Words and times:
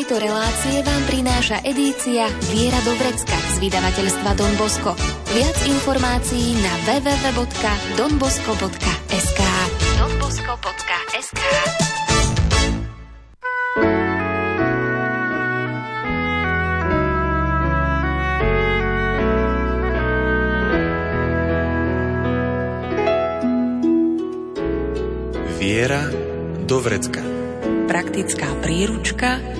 tejto 0.00 0.16
relácie 0.16 0.80
vám 0.80 1.02
prináša 1.12 1.60
edícia 1.60 2.24
Viera 2.48 2.80
do 2.88 2.96
Vrecka 2.96 3.36
z 3.36 3.60
vydavateľstva 3.60 4.32
Don 4.32 4.48
Bosco. 4.56 4.96
Viac 5.36 5.60
informácií 5.68 6.56
na 6.56 6.72
www.donbosco.sk 6.88 9.40
donbosco.sk 10.00 11.36
Viera 25.60 26.08
do 26.64 26.80
vrecka. 26.80 27.20
Praktická 27.84 28.48
príručka 28.64 29.59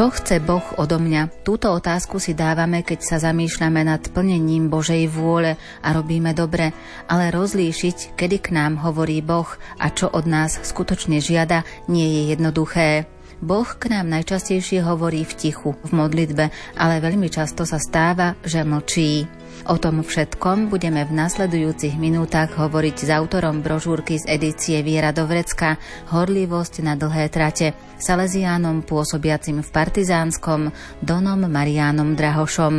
Čo 0.00 0.08
chce 0.08 0.40
Boh 0.40 0.64
odo 0.80 0.96
mňa? 0.96 1.44
Túto 1.44 1.68
otázku 1.76 2.16
si 2.16 2.32
dávame, 2.32 2.80
keď 2.80 3.04
sa 3.04 3.16
zamýšľame 3.20 3.84
nad 3.84 4.00
plnením 4.08 4.72
Božej 4.72 5.12
vôle 5.12 5.60
a 5.84 5.88
robíme 5.92 6.32
dobre, 6.32 6.72
ale 7.04 7.28
rozlíšiť, 7.28 8.16
kedy 8.16 8.36
k 8.40 8.48
nám 8.56 8.80
hovorí 8.80 9.20
Boh 9.20 9.44
a 9.76 9.92
čo 9.92 10.08
od 10.08 10.24
nás 10.24 10.56
skutočne 10.56 11.20
žiada, 11.20 11.68
nie 11.92 12.08
je 12.16 12.22
jednoduché. 12.32 13.12
Boh 13.44 13.68
k 13.68 13.92
nám 13.92 14.08
najčastejšie 14.08 14.80
hovorí 14.88 15.20
v 15.20 15.36
tichu, 15.36 15.76
v 15.76 15.90
modlitbe, 15.92 16.48
ale 16.80 17.04
veľmi 17.04 17.28
často 17.28 17.68
sa 17.68 17.76
stáva, 17.76 18.40
že 18.40 18.64
mlčí. 18.64 19.28
O 19.68 19.76
tom 19.76 20.00
všetkom 20.00 20.72
budeme 20.72 21.04
v 21.04 21.12
nasledujúcich 21.12 22.00
minútach 22.00 22.56
hovoriť 22.56 22.96
s 23.04 23.08
autorom 23.12 23.60
brožúrky 23.60 24.16
z 24.16 24.40
edície 24.40 24.80
Viera 24.80 25.12
do 25.12 25.28
Vrecka 25.28 25.76
Horlivosť 26.08 26.80
na 26.80 26.96
dlhé 26.96 27.28
trate, 27.28 27.76
Salesiánom 28.00 28.80
pôsobiacim 28.80 29.60
v 29.60 29.68
Partizánskom, 29.68 30.72
Donom 31.04 31.44
Mariánom 31.44 32.16
Drahošom. 32.16 32.74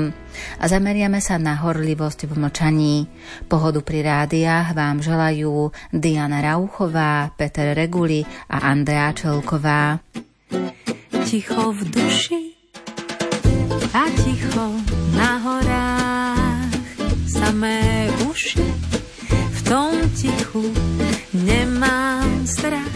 A 0.57 0.65
zameriame 0.65 1.21
sa 1.21 1.37
na 1.37 1.59
horlivosť 1.61 2.25
v 2.25 2.33
mlčaní. 2.41 2.95
Pohodu 3.45 3.85
pri 3.85 4.01
rádiách 4.01 4.73
vám 4.73 5.05
želajú 5.05 5.69
Diana 5.93 6.41
Rauchová, 6.41 7.29
Peter 7.37 7.77
Reguli 7.77 8.25
a 8.49 8.73
Andrea 8.73 9.13
Čelková. 9.13 10.01
Ticho 11.29 11.71
v 11.71 11.81
duši 11.93 12.41
a 13.93 14.07
ticho 14.23 14.65
na 15.15 15.37
horách, 15.39 15.70
samé 17.51 18.07
uši 18.31 18.63
v 19.27 19.59
tom 19.67 19.91
tichu 20.15 20.71
nemám 21.35 22.47
strach. 22.47 22.95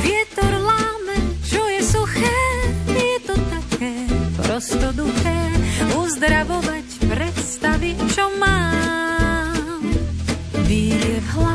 Vietor 0.00 0.56
láme, 0.56 1.36
čo 1.44 1.60
je 1.68 1.84
suché, 1.84 2.40
je 2.88 3.20
to 3.28 3.36
také 3.36 4.08
prostoduché, 4.40 5.36
uzdravovať 6.00 6.86
predstavy, 7.12 7.92
čo 8.16 8.24
mám. 8.40 9.84
Vírie 10.64 11.20
v 11.20 11.28
hlave 11.36 11.51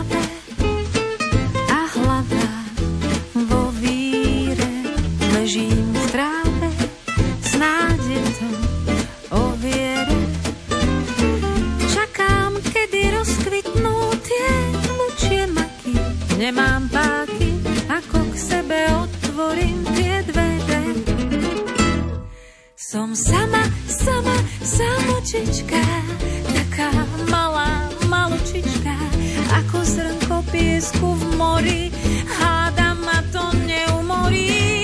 piesku 30.87 31.15
v 31.19 31.23
mori. 31.35 31.91
Hádam 32.39 33.03
ma 33.03 33.19
to 33.31 33.43
neumorí, 33.67 34.76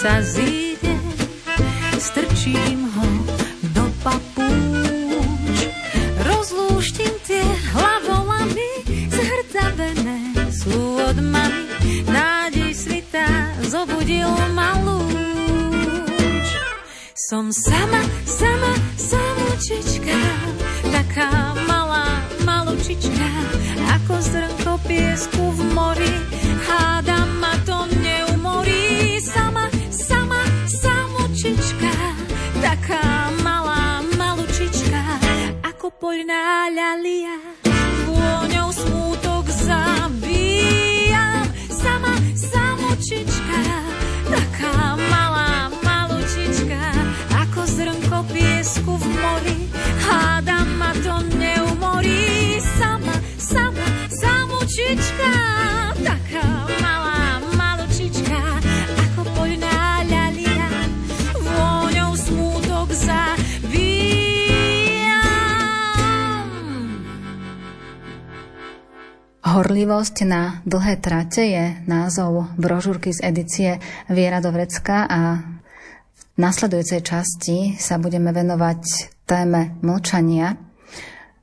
Vždy 0.00 0.59
Horlivosť 70.00 70.24
na 70.24 70.64
dlhé 70.64 70.96
trate 70.96 71.44
je 71.44 71.64
názov 71.84 72.48
brožúrky 72.56 73.12
z 73.12 73.20
edície 73.20 73.70
Viera 74.08 74.40
do 74.40 74.48
Vrecka 74.48 75.04
a 75.04 75.44
v 76.08 76.22
nasledujúcej 76.40 77.04
časti 77.04 77.76
sa 77.76 78.00
budeme 78.00 78.32
venovať 78.32 78.80
téme 79.28 79.76
mlčania. 79.84 80.56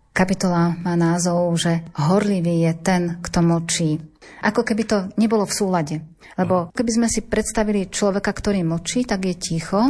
Kapitola 0.10 0.74
má 0.74 0.98
názov, 0.98 1.54
že 1.54 1.86
horlivý 2.02 2.66
je 2.66 2.74
ten, 2.82 3.22
kto 3.22 3.46
mlčí. 3.46 4.02
Ako 4.42 4.66
keby 4.66 4.84
to 4.90 4.98
nebolo 5.22 5.46
v 5.46 5.54
súlade. 5.54 5.96
Lebo 6.34 6.74
keby 6.74 6.92
sme 6.98 7.08
si 7.14 7.30
predstavili 7.30 7.94
človeka, 7.94 8.34
ktorý 8.34 8.66
mlčí, 8.66 9.06
tak 9.06 9.30
je 9.30 9.38
ticho 9.38 9.86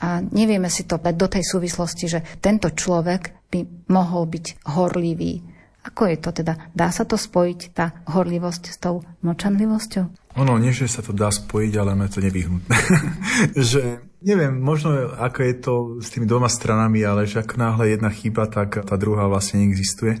a 0.00 0.24
nevieme 0.24 0.72
si 0.72 0.88
to 0.88 0.96
do 0.96 1.28
tej 1.28 1.44
súvislosti, 1.44 2.08
že 2.08 2.24
tento 2.40 2.72
človek 2.72 3.52
by 3.52 3.92
mohol 3.92 4.24
byť 4.24 4.72
horlivý. 4.72 5.49
Ako 5.80 6.12
je 6.12 6.16
to 6.20 6.30
teda? 6.36 6.60
Dá 6.76 6.92
sa 6.92 7.08
to 7.08 7.16
spojiť, 7.16 7.60
tá 7.72 8.04
horlivosť 8.12 8.64
s 8.68 8.76
tou 8.76 9.00
mlčanlivosťou? 9.24 10.36
Ono, 10.36 10.54
nie, 10.60 10.76
že 10.76 10.86
sa 10.86 11.00
to 11.00 11.16
dá 11.16 11.32
spojiť, 11.32 11.72
ale 11.80 11.96
ono 11.96 12.04
je 12.04 12.12
to 12.12 12.20
nevyhnutné. 12.20 12.76
že 13.72 14.04
neviem, 14.20 14.60
možno 14.60 15.16
ako 15.16 15.38
je 15.40 15.54
to 15.56 15.74
s 16.04 16.12
tými 16.12 16.28
dvoma 16.28 16.52
stranami, 16.52 17.00
ale 17.00 17.24
že 17.24 17.40
ak 17.40 17.56
náhle 17.56 17.96
jedna 17.96 18.12
chýba, 18.12 18.44
tak 18.44 18.84
tá 18.84 18.94
druhá 19.00 19.26
vlastne 19.26 19.64
neexistuje. 19.64 20.20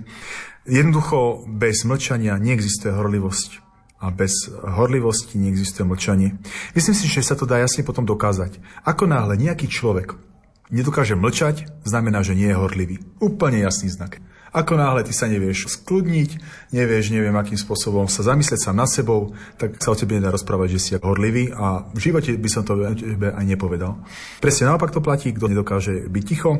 Jednoducho 0.64 1.44
bez 1.44 1.84
mlčania 1.84 2.40
neexistuje 2.40 2.96
horlivosť 2.96 3.60
a 4.00 4.08
bez 4.08 4.48
horlivosti 4.48 5.36
neexistuje 5.36 5.84
mlčanie. 5.84 6.40
Myslím 6.72 6.96
si, 6.96 7.04
že 7.04 7.20
sa 7.20 7.36
to 7.36 7.44
dá 7.44 7.60
jasne 7.60 7.84
potom 7.84 8.08
dokázať. 8.08 8.56
Ako 8.88 9.04
náhle 9.04 9.36
nejaký 9.36 9.68
človek 9.68 10.16
nedokáže 10.72 11.20
mlčať, 11.20 11.68
znamená, 11.84 12.24
že 12.24 12.32
nie 12.32 12.48
je 12.48 12.56
horlivý. 12.56 12.96
Úplne 13.20 13.60
jasný 13.60 13.92
znak. 13.92 14.24
Ako 14.50 14.74
náhle 14.74 15.06
ty 15.06 15.14
sa 15.14 15.30
nevieš 15.30 15.78
skľudniť, 15.78 16.30
nevieš, 16.74 17.14
neviem 17.14 17.34
akým 17.38 17.54
spôsobom 17.54 18.10
sa 18.10 18.26
zamyslieť 18.26 18.66
sám 18.66 18.82
nad 18.82 18.90
sebou, 18.90 19.30
tak 19.54 19.78
sa 19.78 19.94
o 19.94 19.98
tebe 19.98 20.18
nedá 20.18 20.34
rozprávať, 20.34 20.74
že 20.74 20.80
si 20.82 20.90
horlivý 20.98 21.54
a 21.54 21.86
v 21.94 21.98
živote 22.02 22.34
by 22.34 22.48
som 22.50 22.66
to 22.66 22.82
aj 22.82 23.44
nepovedal. 23.46 24.02
Presne 24.42 24.74
naopak 24.74 24.90
to 24.90 24.98
platí, 24.98 25.30
kto 25.30 25.46
nedokáže 25.46 26.10
byť 26.10 26.24
ticho, 26.26 26.58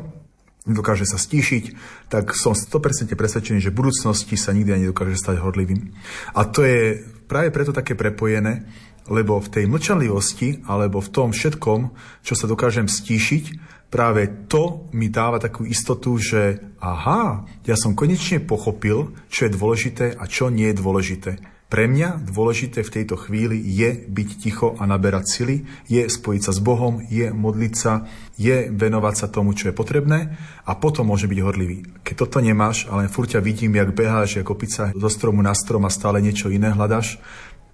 nedokáže 0.63 1.03
sa 1.03 1.19
stíšiť, 1.19 1.63
tak 2.07 2.31
som 2.37 2.55
100% 2.55 3.11
presvedčený, 3.11 3.59
že 3.59 3.73
v 3.73 3.79
budúcnosti 3.83 4.39
sa 4.39 4.55
nikdy 4.55 4.71
ani 4.71 4.83
nedokáže 4.87 5.19
stať 5.19 5.43
horlivým. 5.43 5.91
A 6.37 6.47
to 6.47 6.63
je 6.63 7.01
práve 7.27 7.51
preto 7.51 7.75
také 7.75 7.97
prepojené, 7.99 8.63
lebo 9.09 9.41
v 9.41 9.51
tej 9.51 9.65
mlčanlivosti 9.65 10.63
alebo 10.69 11.01
v 11.01 11.09
tom 11.09 11.33
všetkom, 11.33 11.79
čo 12.21 12.33
sa 12.37 12.45
dokážem 12.45 12.85
stíšiť, 12.85 13.45
práve 13.91 14.47
to 14.47 14.87
mi 14.95 15.11
dáva 15.11 15.37
takú 15.37 15.67
istotu, 15.67 16.15
že 16.15 16.63
aha, 16.79 17.43
ja 17.67 17.75
som 17.75 17.93
konečne 17.93 18.39
pochopil, 18.39 19.11
čo 19.27 19.45
je 19.45 19.51
dôležité 19.53 20.05
a 20.15 20.23
čo 20.25 20.47
nie 20.47 20.71
je 20.71 20.79
dôležité. 20.79 21.31
Pre 21.71 21.87
mňa 21.87 22.27
dôležité 22.27 22.83
v 22.83 22.93
tejto 22.99 23.15
chvíli 23.15 23.55
je 23.55 24.03
byť 24.03 24.29
ticho 24.43 24.75
a 24.75 24.83
naberať 24.83 25.23
sily, 25.23 25.55
je 25.87 26.03
spojiť 26.03 26.41
sa 26.43 26.51
s 26.51 26.59
Bohom, 26.59 26.99
je 27.07 27.31
modliť 27.31 27.73
sa, 27.79 28.11
je 28.35 28.67
venovať 28.67 29.15
sa 29.15 29.31
tomu, 29.31 29.55
čo 29.55 29.71
je 29.71 29.77
potrebné 29.79 30.35
a 30.67 30.71
potom 30.75 31.07
môže 31.07 31.31
byť 31.31 31.39
horlivý. 31.39 31.87
Keď 32.03 32.15
toto 32.27 32.43
nemáš, 32.43 32.91
ale 32.91 33.07
furt 33.07 33.31
vidím, 33.39 33.79
jak 33.79 33.95
beháš, 33.95 34.43
jak 34.43 34.51
opica 34.51 34.91
zo 34.91 35.07
stromu 35.07 35.39
na 35.39 35.55
strom 35.55 35.87
a 35.87 35.91
stále 35.95 36.19
niečo 36.19 36.51
iné 36.51 36.75
hľadaš, 36.75 37.23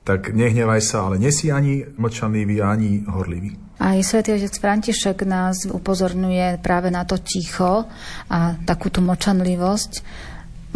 tak 0.07 0.31
nehnevaj 0.31 0.80
sa, 0.80 1.12
ale 1.12 1.19
nesi 1.19 1.51
ani 1.51 1.83
mlčanlivý, 1.83 2.63
ani 2.63 3.04
horlivý. 3.04 3.59
Aj 3.83 4.00
svätý 4.00 4.31
otec 4.31 4.56
František 4.56 5.27
nás 5.27 5.68
upozorňuje 5.68 6.63
práve 6.63 6.88
na 6.88 7.04
to 7.04 7.19
ticho 7.19 7.83
a 8.31 8.56
takú 8.63 8.88
tú 8.88 9.04
močanlivosť 9.04 9.92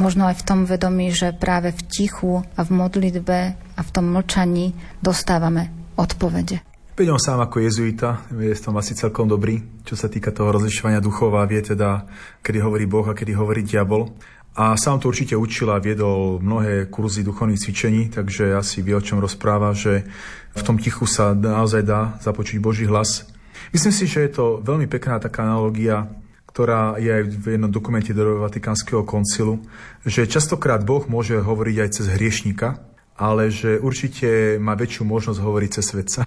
možno 0.01 0.25
aj 0.25 0.41
v 0.41 0.45
tom 0.45 0.59
vedomí, 0.65 1.13
že 1.13 1.29
práve 1.29 1.69
v 1.69 1.81
tichu 1.85 2.41
a 2.57 2.61
v 2.65 2.69
modlitbe 2.73 3.39
a 3.53 3.81
v 3.81 3.89
tom 3.93 4.09
mlčaní 4.09 4.73
dostávame 4.97 5.69
odpovede. 5.93 6.65
Peďom 6.91 7.17
sám 7.17 7.39
ako 7.41 7.63
jezuita 7.63 8.27
je 8.35 8.51
v 8.51 8.61
tom 8.61 8.75
asi 8.77 8.93
celkom 8.93 9.25
dobrý, 9.25 9.63
čo 9.87 9.95
sa 9.95 10.11
týka 10.11 10.33
toho 10.35 10.51
rozlišovania 10.51 10.99
duchov 10.99 11.33
a 11.39 11.47
vie 11.47 11.63
teda, 11.63 12.03
kedy 12.43 12.59
hovorí 12.61 12.85
Boh 12.85 13.07
a 13.07 13.15
kedy 13.15 13.31
hovorí 13.31 13.63
diabol. 13.63 14.11
A 14.51 14.75
sám 14.75 14.99
to 14.99 15.07
určite 15.07 15.39
učil 15.39 15.71
a 15.71 15.79
viedol 15.79 16.43
mnohé 16.43 16.91
kurzy 16.91 17.23
duchovných 17.23 17.59
cvičení, 17.59 18.11
takže 18.11 18.51
asi 18.51 18.83
vie, 18.83 18.95
o 18.95 19.03
čom 19.03 19.23
rozpráva, 19.23 19.71
že 19.71 20.03
v 20.51 20.61
tom 20.67 20.75
tichu 20.75 21.07
sa 21.07 21.31
naozaj 21.31 21.81
dá 21.87 22.19
započuť 22.19 22.59
Boží 22.59 22.83
hlas. 22.83 23.31
Myslím 23.71 23.95
si, 23.95 24.03
že 24.11 24.27
je 24.27 24.31
to 24.35 24.45
veľmi 24.59 24.91
pekná 24.91 25.23
taká 25.23 25.47
analogia 25.47 26.11
ktorá 26.51 26.99
je 26.99 27.07
aj 27.07 27.23
v 27.31 27.45
jednom 27.55 27.71
dokumente 27.71 28.11
do 28.11 28.43
Vatikánskeho 28.43 29.07
koncilu, 29.07 29.63
že 30.03 30.27
častokrát 30.27 30.83
Boh 30.83 31.07
môže 31.07 31.39
hovoriť 31.39 31.75
aj 31.79 31.89
cez 31.95 32.05
hriešnika, 32.11 32.75
ale 33.15 33.47
že 33.47 33.79
určite 33.79 34.59
má 34.59 34.75
väčšiu 34.75 35.07
možnosť 35.07 35.39
hovoriť 35.39 35.69
cez 35.71 35.85
svetca. 35.87 36.19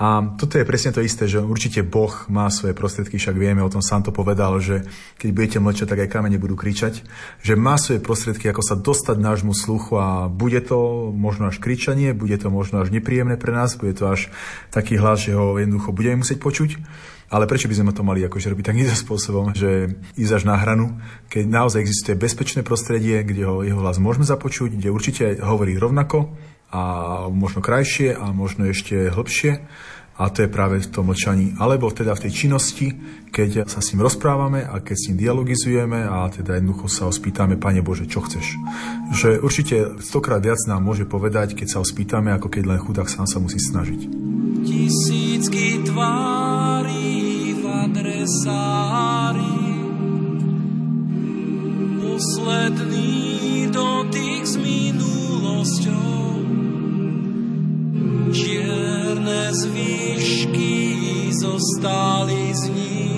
A 0.00 0.24
toto 0.40 0.56
je 0.56 0.64
presne 0.64 0.88
to 0.88 1.04
isté, 1.04 1.28
že 1.28 1.44
určite 1.44 1.84
Boh 1.84 2.10
má 2.32 2.48
svoje 2.48 2.72
prostriedky, 2.72 3.20
však 3.20 3.36
vieme, 3.36 3.60
o 3.60 3.68
tom 3.68 3.84
sám 3.84 4.08
to 4.08 4.12
povedal, 4.12 4.56
že 4.56 4.88
keď 5.20 5.28
budete 5.36 5.58
mlčať, 5.60 5.86
tak 5.86 6.00
aj 6.08 6.12
kamene 6.16 6.40
budú 6.40 6.56
kričať, 6.56 7.04
že 7.44 7.60
má 7.60 7.76
svoje 7.76 8.00
prostriedky, 8.00 8.48
ako 8.48 8.64
sa 8.64 8.74
dostať 8.80 9.20
nášmu 9.20 9.52
sluchu 9.52 10.00
a 10.00 10.32
bude 10.32 10.64
to 10.64 11.12
možno 11.12 11.52
až 11.52 11.60
kričanie, 11.60 12.16
bude 12.16 12.34
to 12.40 12.48
možno 12.48 12.80
až 12.80 12.88
nepríjemné 12.88 13.36
pre 13.36 13.52
nás, 13.52 13.76
bude 13.76 13.92
to 13.92 14.08
až 14.08 14.32
taký 14.72 14.96
hlas, 14.96 15.28
že 15.28 15.36
ho 15.36 15.60
jednoducho 15.60 15.92
budeme 15.92 16.24
musieť 16.24 16.40
počuť. 16.40 16.70
Ale 17.32 17.48
prečo 17.48 17.64
by 17.64 17.76
sme 17.80 17.96
to 17.96 18.04
mali 18.04 18.20
akože 18.28 18.52
robiť 18.52 18.64
takýmto 18.72 18.92
spôsobom, 18.92 19.56
že 19.56 19.96
ísť 20.20 20.32
až 20.36 20.44
na 20.44 20.56
hranu, 20.60 21.00
keď 21.32 21.48
naozaj 21.48 21.80
existuje 21.80 22.12
bezpečné 22.16 22.60
prostredie, 22.60 23.24
kde 23.24 23.48
ho, 23.48 23.64
jeho 23.64 23.80
hlas 23.80 23.96
môžeme 23.96 24.28
započuť, 24.28 24.76
kde 24.76 24.92
určite 24.92 25.40
hovorí 25.40 25.80
rovnako 25.80 26.32
a 26.72 26.82
možno 27.28 27.60
krajšie 27.60 28.16
a 28.16 28.32
možno 28.32 28.64
ešte 28.64 29.12
hlbšie 29.12 29.60
a 30.22 30.28
to 30.28 30.44
je 30.44 30.50
práve 30.52 30.76
v 30.78 30.90
tom 30.92 31.08
mlčaní. 31.08 31.56
Alebo 31.56 31.88
teda 31.88 32.12
v 32.12 32.28
tej 32.28 32.32
činnosti, 32.44 32.92
keď 33.32 33.64
sa 33.64 33.80
s 33.80 33.90
ním 33.92 34.04
rozprávame 34.04 34.60
a 34.60 34.78
keď 34.84 34.96
s 34.96 35.06
ním 35.08 35.18
dialogizujeme 35.24 36.04
a 36.04 36.28
teda 36.28 36.60
jednoducho 36.60 36.86
sa 36.92 37.08
ho 37.08 37.12
spýtame, 37.12 37.56
Pane 37.56 37.80
Bože, 37.80 38.04
čo 38.04 38.20
chceš? 38.20 38.60
Že 39.16 39.40
určite 39.40 39.76
stokrát 40.04 40.44
viac 40.44 40.60
nám 40.68 40.84
môže 40.84 41.08
povedať, 41.08 41.56
keď 41.56 41.66
sa 41.66 41.78
ho 41.80 41.86
spýtame, 41.86 42.28
ako 42.36 42.52
keď 42.52 42.62
len 42.70 42.78
chudák 42.78 43.08
sám 43.08 43.24
sa 43.24 43.40
musí 43.40 43.56
snažiť. 43.58 44.00
Tisícky 44.62 45.82
tvári 45.88 47.56
v 47.56 47.64
adresári 47.66 49.58
Posledný 51.98 53.11
Čierne 59.62 59.70
zvyšky 59.70 61.30
zostali 61.30 62.54
z 62.54 62.68
nich 62.68 63.11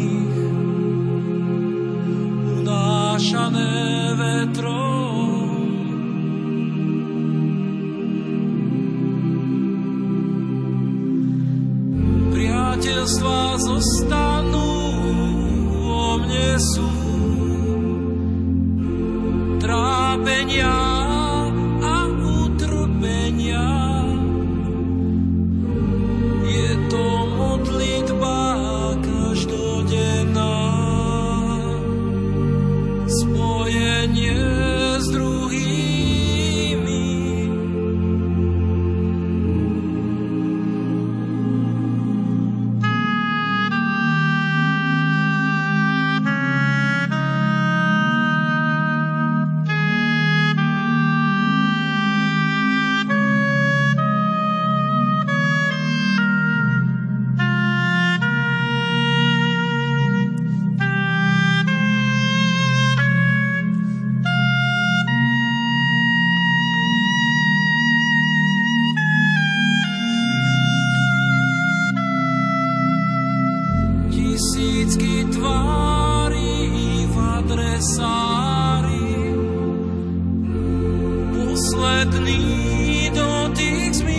don't 83.14 83.54
digs 83.54 84.02
me 84.04 84.13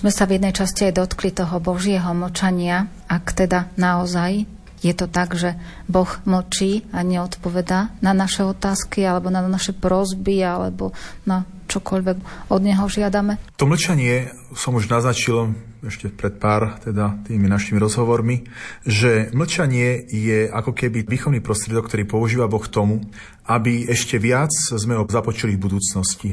sme 0.00 0.08
sa 0.08 0.24
v 0.24 0.40
jednej 0.40 0.56
časti 0.56 0.88
aj 0.88 0.96
dotkli 0.96 1.28
toho 1.28 1.60
Božieho 1.60 2.16
močania, 2.16 2.88
ak 3.04 3.36
teda 3.36 3.68
naozaj 3.76 4.48
je 4.80 4.96
to 4.96 5.04
tak, 5.12 5.36
že 5.36 5.60
Boh 5.92 6.08
mlčí 6.24 6.88
a 6.88 7.04
neodpovedá 7.04 7.92
na 8.00 8.16
naše 8.16 8.48
otázky 8.48 9.04
alebo 9.04 9.28
na 9.28 9.44
naše 9.44 9.76
prozby 9.76 10.40
alebo 10.40 10.96
na 11.28 11.44
čokoľvek 11.68 12.48
od 12.48 12.60
Neho 12.64 12.88
žiadame? 12.88 13.36
To 13.60 13.68
mlčanie 13.68 14.32
som 14.56 14.72
už 14.72 14.88
naznačil 14.88 15.52
ešte 15.84 16.08
pred 16.08 16.40
pár 16.40 16.80
teda 16.80 17.20
tými 17.28 17.44
našimi 17.44 17.76
rozhovormi, 17.76 18.48
že 18.88 19.28
mlčanie 19.36 20.00
je 20.08 20.48
ako 20.48 20.72
keby 20.72 21.04
výchovný 21.04 21.44
prostriedok, 21.44 21.92
ktorý 21.92 22.08
používa 22.08 22.48
Boh 22.48 22.64
tomu, 22.64 23.04
aby 23.44 23.84
ešte 23.84 24.16
viac 24.16 24.52
sme 24.52 24.96
ho 24.96 25.04
započuli 25.04 25.60
v 25.60 25.64
budúcnosti. 25.68 26.32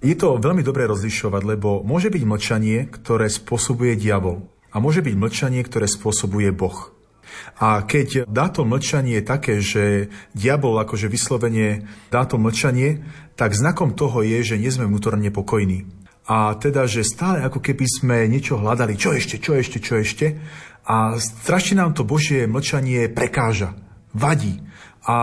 Je 0.00 0.16
to 0.16 0.40
veľmi 0.40 0.64
dobré 0.64 0.88
rozlišovať, 0.88 1.42
lebo 1.44 1.84
môže 1.84 2.08
byť 2.08 2.24
mlčanie, 2.24 2.88
ktoré 2.88 3.28
spôsobuje 3.28 4.00
diabol 4.00 4.48
a 4.72 4.80
môže 4.80 5.04
byť 5.04 5.12
mlčanie, 5.12 5.60
ktoré 5.60 5.84
spôsobuje 5.84 6.48
Boh. 6.56 6.96
A 7.60 7.84
keď 7.84 8.24
dá 8.24 8.48
to 8.48 8.64
mlčanie 8.64 9.20
také, 9.20 9.60
že 9.60 10.08
diabol 10.32 10.80
akože 10.80 11.06
vyslovene 11.06 11.84
dá 12.08 12.24
to 12.24 12.40
mlčanie, 12.40 13.04
tak 13.36 13.52
znakom 13.52 13.92
toho 13.92 14.24
je, 14.24 14.40
že 14.40 14.56
nie 14.56 14.72
sme 14.72 14.88
vnútorne 14.88 15.28
pokojní. 15.28 15.84
A 16.30 16.56
teda, 16.56 16.88
že 16.88 17.04
stále 17.04 17.44
ako 17.44 17.60
keby 17.60 17.84
sme 17.84 18.16
niečo 18.30 18.56
hľadali, 18.56 18.96
čo 18.96 19.12
ešte, 19.12 19.36
čo 19.36 19.58
ešte, 19.58 19.82
čo 19.82 19.98
ešte. 19.98 20.38
A 20.86 21.20
strašne 21.20 21.82
nám 21.82 21.92
to 21.92 22.08
Božie 22.08 22.48
mlčanie 22.48 23.10
prekáža, 23.12 23.76
vadí. 24.16 24.62
A 25.04 25.16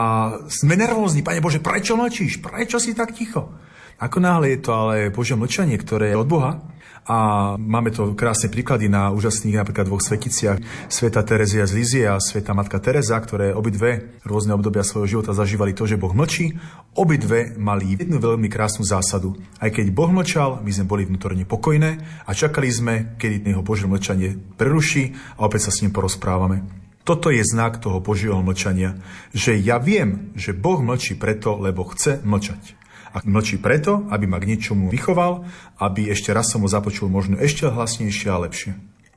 sme 0.52 0.78
nervózni, 0.78 1.26
Pane 1.26 1.42
Bože, 1.42 1.64
prečo 1.64 1.98
mlčíš? 1.98 2.44
Prečo 2.44 2.78
si 2.78 2.94
tak 2.94 3.16
ticho? 3.18 3.67
Ako 3.98 4.22
náhle 4.22 4.54
je 4.54 4.60
to 4.62 4.72
ale 4.78 5.10
Božie 5.10 5.34
mlčanie, 5.34 5.74
ktoré 5.82 6.14
je 6.14 6.22
od 6.22 6.30
Boha, 6.30 6.62
a 7.08 7.56
máme 7.56 7.96
to 7.96 8.12
krásne 8.20 8.52
príklady 8.52 8.92
na 8.92 9.16
úžasných 9.16 9.64
napríklad 9.64 9.88
dvoch 9.88 10.04
sveticiach. 10.04 10.60
Sveta 10.92 11.24
Terezia 11.24 11.64
z 11.64 11.72
Lizie 11.80 12.04
a 12.12 12.20
Sveta 12.20 12.52
Matka 12.52 12.84
Teresa, 12.84 13.16
ktoré 13.16 13.56
obidve 13.56 14.20
rôzne 14.28 14.52
obdobia 14.52 14.84
svojho 14.84 15.08
života 15.08 15.32
zažívali 15.32 15.72
to, 15.72 15.88
že 15.88 15.96
Boh 15.96 16.12
mlčí. 16.12 16.60
Obidve 17.00 17.56
mali 17.56 17.96
jednu 17.96 18.20
veľmi 18.20 18.52
krásnu 18.52 18.84
zásadu. 18.84 19.40
Aj 19.64 19.72
keď 19.72 19.88
Boh 19.96 20.12
mlčal, 20.12 20.60
my 20.60 20.72
sme 20.76 20.84
boli 20.84 21.08
vnútorne 21.08 21.48
pokojné 21.48 21.92
a 22.28 22.32
čakali 22.36 22.68
sme, 22.68 23.16
kedy 23.16 23.56
jeho 23.56 23.64
Božie 23.64 23.88
mlčanie 23.88 24.36
preruší 24.60 25.16
a 25.40 25.48
opäť 25.48 25.72
sa 25.72 25.80
s 25.80 25.88
ním 25.88 25.96
porozprávame. 25.96 26.68
Toto 27.08 27.32
je 27.32 27.40
znak 27.40 27.80
toho 27.80 28.04
Božieho 28.04 28.44
mlčania, 28.44 29.00
že 29.32 29.56
ja 29.56 29.80
viem, 29.80 30.36
že 30.36 30.52
Boh 30.52 30.84
mlčí 30.84 31.16
preto, 31.16 31.56
lebo 31.56 31.88
chce 31.88 32.20
mlčať. 32.28 32.77
A 33.18 33.26
mlčí 33.26 33.58
preto, 33.58 34.06
aby 34.14 34.30
ma 34.30 34.38
k 34.38 34.54
niečomu 34.54 34.94
vychoval, 34.94 35.42
aby 35.82 36.14
ešte 36.14 36.30
raz 36.30 36.54
som 36.54 36.62
ho 36.62 36.70
započul 36.70 37.10
možno 37.10 37.42
ešte 37.42 37.66
hlasnejšie 37.66 38.30
a 38.30 38.38
lepšie. 38.46 38.72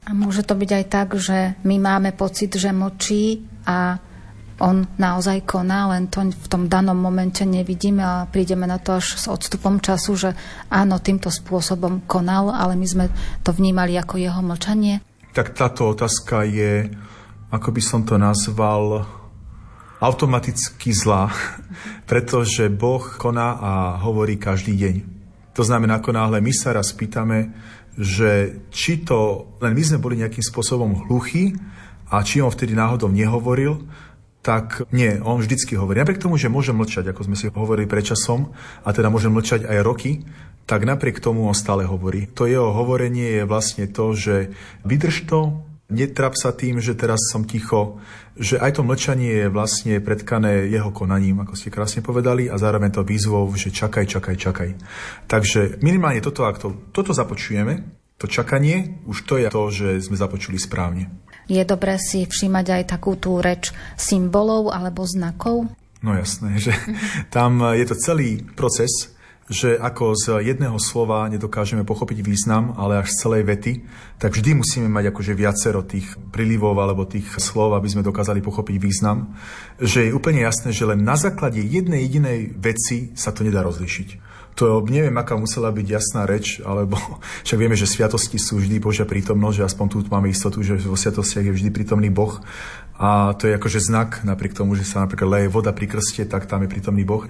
A 0.09 0.17
môže 0.17 0.41
to 0.41 0.57
byť 0.57 0.71
aj 0.73 0.85
tak, 0.89 1.09
že 1.21 1.61
my 1.69 1.77
máme 1.77 2.17
pocit, 2.17 2.49
že 2.57 2.73
mlčí 2.73 3.45
a 3.69 4.01
on 4.61 4.85
naozaj 5.01 5.45
koná, 5.45 5.93
len 5.93 6.09
to 6.09 6.25
v 6.25 6.49
tom 6.49 6.69
danom 6.69 6.97
momente 6.97 7.45
nevidíme 7.45 8.01
a 8.05 8.29
prídeme 8.29 8.69
na 8.69 8.77
to 8.77 9.01
až 9.01 9.17
s 9.17 9.29
odstupom 9.29 9.81
času, 9.81 10.17
že 10.17 10.31
áno, 10.69 11.01
týmto 11.01 11.33
spôsobom 11.33 12.05
konal, 12.05 12.53
ale 12.53 12.77
my 12.77 12.87
sme 12.89 13.05
to 13.41 13.57
vnímali 13.57 13.97
ako 13.97 14.21
jeho 14.21 14.41
mlčanie. 14.45 15.01
Tak 15.33 15.57
táto 15.57 15.93
otázka 15.93 16.45
je, 16.45 16.93
ako 17.53 17.69
by 17.73 17.83
som 17.83 18.01
to 18.05 18.21
nazval, 18.21 19.05
automaticky 20.01 20.91
zlá, 20.97 21.31
pretože 22.11 22.73
Boh 22.73 23.05
koná 23.21 23.55
a 23.61 23.73
hovorí 24.01 24.41
každý 24.41 24.75
deň. 24.75 24.95
To 25.55 25.63
znamená, 25.63 26.01
ako 26.01 26.17
náhle 26.17 26.41
my 26.41 26.53
sa 26.57 26.73
raz 26.73 26.91
pýtame, 26.97 27.53
že 28.01 28.63
či 28.73 29.05
to 29.05 29.51
len 29.61 29.77
my 29.77 29.83
sme 29.85 30.01
boli 30.01 30.17
nejakým 30.17 30.41
spôsobom 30.41 31.05
hluchí 31.07 31.53
a 32.09 32.25
či 32.25 32.41
on 32.41 32.49
vtedy 32.49 32.73
náhodou 32.73 33.13
nehovoril, 33.13 33.85
tak 34.41 34.89
nie, 34.89 35.21
on 35.21 35.45
vždycky 35.45 35.77
hovorí. 35.77 36.01
Napriek 36.01 36.23
tomu, 36.23 36.41
že 36.41 36.49
môže 36.49 36.73
mlčať, 36.73 37.13
ako 37.13 37.29
sme 37.29 37.37
si 37.37 37.53
hovorili 37.53 37.85
predčasom, 37.85 38.57
a 38.57 38.89
teda 38.89 39.13
môže 39.13 39.29
mlčať 39.29 39.69
aj 39.69 39.85
roky, 39.85 40.25
tak 40.65 40.89
napriek 40.89 41.21
tomu 41.21 41.45
on 41.45 41.53
stále 41.53 41.85
hovorí. 41.85 42.25
To 42.41 42.49
jeho 42.49 42.73
hovorenie 42.73 43.43
je 43.43 43.45
vlastne 43.45 43.85
to, 43.85 44.17
že 44.17 44.55
vydrž 44.89 45.29
to, 45.29 45.61
netrap 45.91 46.39
sa 46.39 46.55
tým, 46.55 46.79
že 46.79 46.97
teraz 46.97 47.19
som 47.29 47.45
ticho, 47.45 48.01
že 48.39 48.57
aj 48.57 48.81
to 48.81 48.83
mlčanie 48.87 49.45
je 49.45 49.49
vlastne 49.53 49.99
predkané 50.01 50.71
jeho 50.71 50.89
konaním, 50.95 51.45
ako 51.45 51.55
ste 51.59 51.69
krásne 51.69 52.01
povedali, 52.01 52.49
a 52.49 52.57
zároveň 52.57 52.91
to 52.95 53.03
výzvou, 53.05 53.51
že 53.59 53.75
čakaj, 53.75 54.07
čakaj, 54.07 54.37
čakaj. 54.39 54.71
Takže 55.27 55.83
minimálne 55.85 56.23
toto, 56.25 56.49
ak 56.49 56.57
to, 56.63 56.91
toto 56.95 57.13
započujeme, 57.13 58.01
to 58.17 58.31
čakanie, 58.31 59.01
už 59.09 59.25
to 59.25 59.35
je 59.41 59.49
to, 59.49 59.63
že 59.73 59.89
sme 60.05 60.17
započuli 60.17 60.57
správne. 60.61 61.09
Je 61.51 61.63
dobré 61.67 61.99
si 61.99 62.29
všímať 62.29 62.67
aj 62.81 62.83
takú 62.95 63.19
tú 63.19 63.43
reč 63.43 63.75
symbolov 63.99 64.71
alebo 64.71 65.03
znakov? 65.03 65.67
No 66.01 66.17
jasné, 66.17 66.57
že 66.57 66.73
tam 67.35 67.61
je 67.77 67.85
to 67.85 67.97
celý 67.99 68.41
proces, 68.57 69.13
že 69.51 69.75
ako 69.75 70.15
z 70.15 70.47
jedného 70.47 70.79
slova 70.79 71.27
nedokážeme 71.27 71.83
pochopiť 71.83 72.23
význam, 72.23 72.71
ale 72.79 73.03
až 73.03 73.11
z 73.11 73.27
celej 73.27 73.43
vety, 73.51 73.73
tak 74.23 74.39
vždy 74.39 74.63
musíme 74.63 74.87
mať 74.87 75.11
akože 75.11 75.33
viacero 75.35 75.83
tých 75.83 76.07
prilivov 76.31 76.79
alebo 76.79 77.03
tých 77.03 77.27
slov, 77.43 77.75
aby 77.75 77.91
sme 77.91 78.07
dokázali 78.07 78.39
pochopiť 78.47 78.77
význam. 78.79 79.35
Že 79.83 80.07
je 80.07 80.15
úplne 80.15 80.47
jasné, 80.47 80.71
že 80.71 80.87
len 80.87 81.03
na 81.03 81.19
základe 81.19 81.59
jednej 81.59 82.07
jedinej 82.07 82.55
veci 82.55 83.11
sa 83.19 83.35
to 83.35 83.43
nedá 83.43 83.67
rozlišiť. 83.67 84.39
To 84.59 84.83
neviem, 84.87 85.15
aká 85.19 85.35
musela 85.35 85.75
byť 85.75 85.87
jasná 85.89 86.31
reč, 86.31 86.63
alebo 86.63 86.95
však 87.47 87.59
vieme, 87.59 87.75
že 87.75 87.91
sviatosti 87.91 88.39
sú 88.39 88.63
vždy 88.63 88.79
Božia 88.79 89.03
prítomnosť, 89.03 89.57
že 89.59 89.67
aspoň 89.67 89.87
tu 89.91 89.99
máme 90.07 90.31
istotu, 90.31 90.63
že 90.63 90.79
vo 90.79 90.95
sviatostiach 90.95 91.51
je 91.51 91.55
vždy 91.59 91.71
prítomný 91.75 92.07
Boh. 92.07 92.39
A 93.01 93.33
to 93.35 93.49
je 93.49 93.57
akože 93.57 93.81
znak, 93.83 94.23
napriek 94.23 94.53
tomu, 94.53 94.77
že 94.77 94.85
sa 94.85 95.03
napríklad 95.03 95.27
leje 95.27 95.49
voda 95.49 95.73
pri 95.73 95.89
krste, 95.89 96.29
tak 96.29 96.45
tam 96.47 96.63
je 96.63 96.71
prítomný 96.71 97.03
Boh 97.03 97.27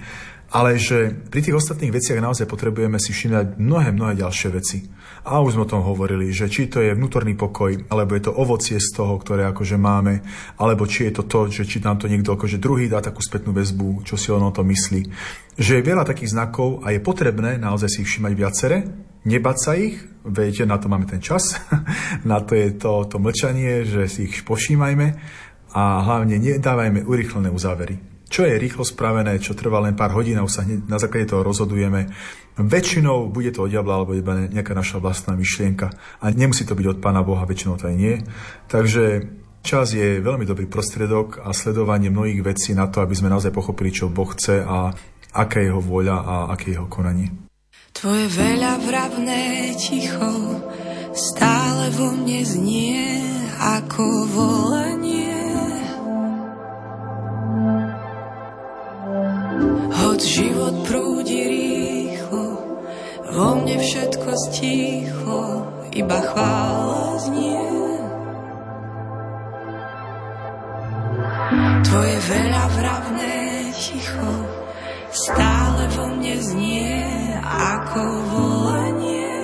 ale 0.50 0.82
že 0.82 1.14
pri 1.30 1.46
tých 1.46 1.54
ostatných 1.54 1.94
veciach 1.94 2.18
naozaj 2.18 2.50
potrebujeme 2.50 2.98
si 2.98 3.14
všimnúť 3.14 3.54
mnohé, 3.54 3.94
mnohé 3.94 4.18
ďalšie 4.18 4.48
veci. 4.50 4.82
A 5.22 5.38
už 5.38 5.54
sme 5.54 5.62
o 5.62 5.70
tom 5.70 5.86
hovorili, 5.86 6.34
že 6.34 6.50
či 6.50 6.66
to 6.66 6.82
je 6.82 6.90
vnútorný 6.90 7.38
pokoj, 7.38 7.86
alebo 7.86 8.18
je 8.18 8.26
to 8.26 8.34
ovocie 8.34 8.82
z 8.82 8.90
toho, 8.90 9.14
ktoré 9.22 9.46
akože 9.46 9.78
máme, 9.78 10.26
alebo 10.58 10.90
či 10.90 11.06
je 11.06 11.22
to 11.22 11.24
to, 11.30 11.40
že 11.54 11.70
či 11.70 11.78
nám 11.78 12.02
to 12.02 12.10
niekto 12.10 12.34
akože 12.34 12.58
druhý 12.58 12.90
dá 12.90 12.98
takú 12.98 13.22
spätnú 13.22 13.54
väzbu, 13.54 14.02
čo 14.02 14.18
si 14.18 14.34
on 14.34 14.42
o 14.42 14.50
to 14.50 14.66
myslí. 14.66 15.06
Že 15.54 15.72
je 15.78 15.86
veľa 15.86 16.02
takých 16.02 16.34
znakov 16.34 16.82
a 16.82 16.90
je 16.90 16.98
potrebné 16.98 17.54
naozaj 17.54 17.86
si 17.86 17.98
ich 18.02 18.10
všimať 18.10 18.32
viacere, 18.34 18.76
nebať 19.22 19.56
sa 19.60 19.78
ich, 19.78 20.02
veď 20.26 20.66
na 20.66 20.82
to 20.82 20.90
máme 20.90 21.06
ten 21.06 21.22
čas, 21.22 21.62
na 22.26 22.42
to 22.42 22.58
je 22.58 22.74
to, 22.74 23.06
to 23.06 23.22
mlčanie, 23.22 23.86
že 23.86 24.10
si 24.10 24.26
ich 24.26 24.42
pošímajme 24.42 25.14
a 25.78 25.82
hlavne 26.02 26.42
nedávajme 26.42 27.06
urychlené 27.06 27.54
uzávery 27.54 28.09
čo 28.30 28.46
je 28.46 28.54
rýchlo 28.54 28.86
spravené, 28.86 29.42
čo 29.42 29.58
trvá 29.58 29.82
len 29.82 29.98
pár 29.98 30.14
hodín 30.14 30.38
a 30.38 30.46
už 30.46 30.52
sa 30.54 30.62
hneď 30.62 30.86
na 30.86 31.02
základe 31.02 31.34
toho 31.34 31.42
rozhodujeme. 31.42 32.14
Väčšinou 32.54 33.26
bude 33.26 33.50
to 33.50 33.66
od 33.66 33.74
diabla 33.74 33.98
alebo 33.98 34.14
iba 34.14 34.46
nejaká 34.46 34.70
naša 34.70 35.02
vlastná 35.02 35.34
myšlienka. 35.34 35.90
A 36.22 36.30
nemusí 36.30 36.62
to 36.62 36.78
byť 36.78 36.86
od 36.86 36.98
Pána 37.02 37.26
Boha, 37.26 37.42
väčšinou 37.42 37.74
to 37.74 37.90
aj 37.90 37.96
nie. 37.98 38.22
Takže 38.70 39.26
čas 39.66 39.90
je 39.90 40.22
veľmi 40.22 40.46
dobrý 40.46 40.70
prostredok 40.70 41.42
a 41.42 41.50
sledovanie 41.50 42.08
mnohých 42.14 42.46
vecí 42.46 42.70
na 42.70 42.86
to, 42.86 43.02
aby 43.02 43.18
sme 43.18 43.34
naozaj 43.34 43.50
pochopili, 43.50 43.90
čo 43.90 44.14
Boh 44.14 44.30
chce 44.30 44.62
a 44.62 44.94
aká 45.34 45.58
je 45.58 45.74
jeho 45.74 45.82
vôľa 45.82 46.16
a 46.22 46.34
aké 46.54 46.70
je 46.70 46.74
jeho 46.78 46.86
konanie. 46.86 47.28
Tvoje 47.90 48.30
veľa 48.30 48.78
vravné 48.86 49.74
ticho 49.74 50.30
stále 51.10 51.90
vo 51.98 52.14
mne 52.14 52.40
znie 52.46 53.02
ako 53.58 54.04
volanie 54.30 54.99
život 60.70 60.86
prúdi 60.86 61.42
vo 63.30 63.58
mne 63.58 63.78
všetko 63.82 64.30
stícho, 64.46 65.38
iba 65.90 66.18
chvála 66.22 67.18
znie. 67.26 67.66
Tvoje 71.90 72.16
veľa 72.22 72.64
vravné 72.70 73.34
ticho 73.74 74.30
stále 75.10 75.90
vo 75.90 76.06
mne 76.14 76.34
znie 76.38 77.02
ako 77.50 78.02
volanie. 78.30 79.34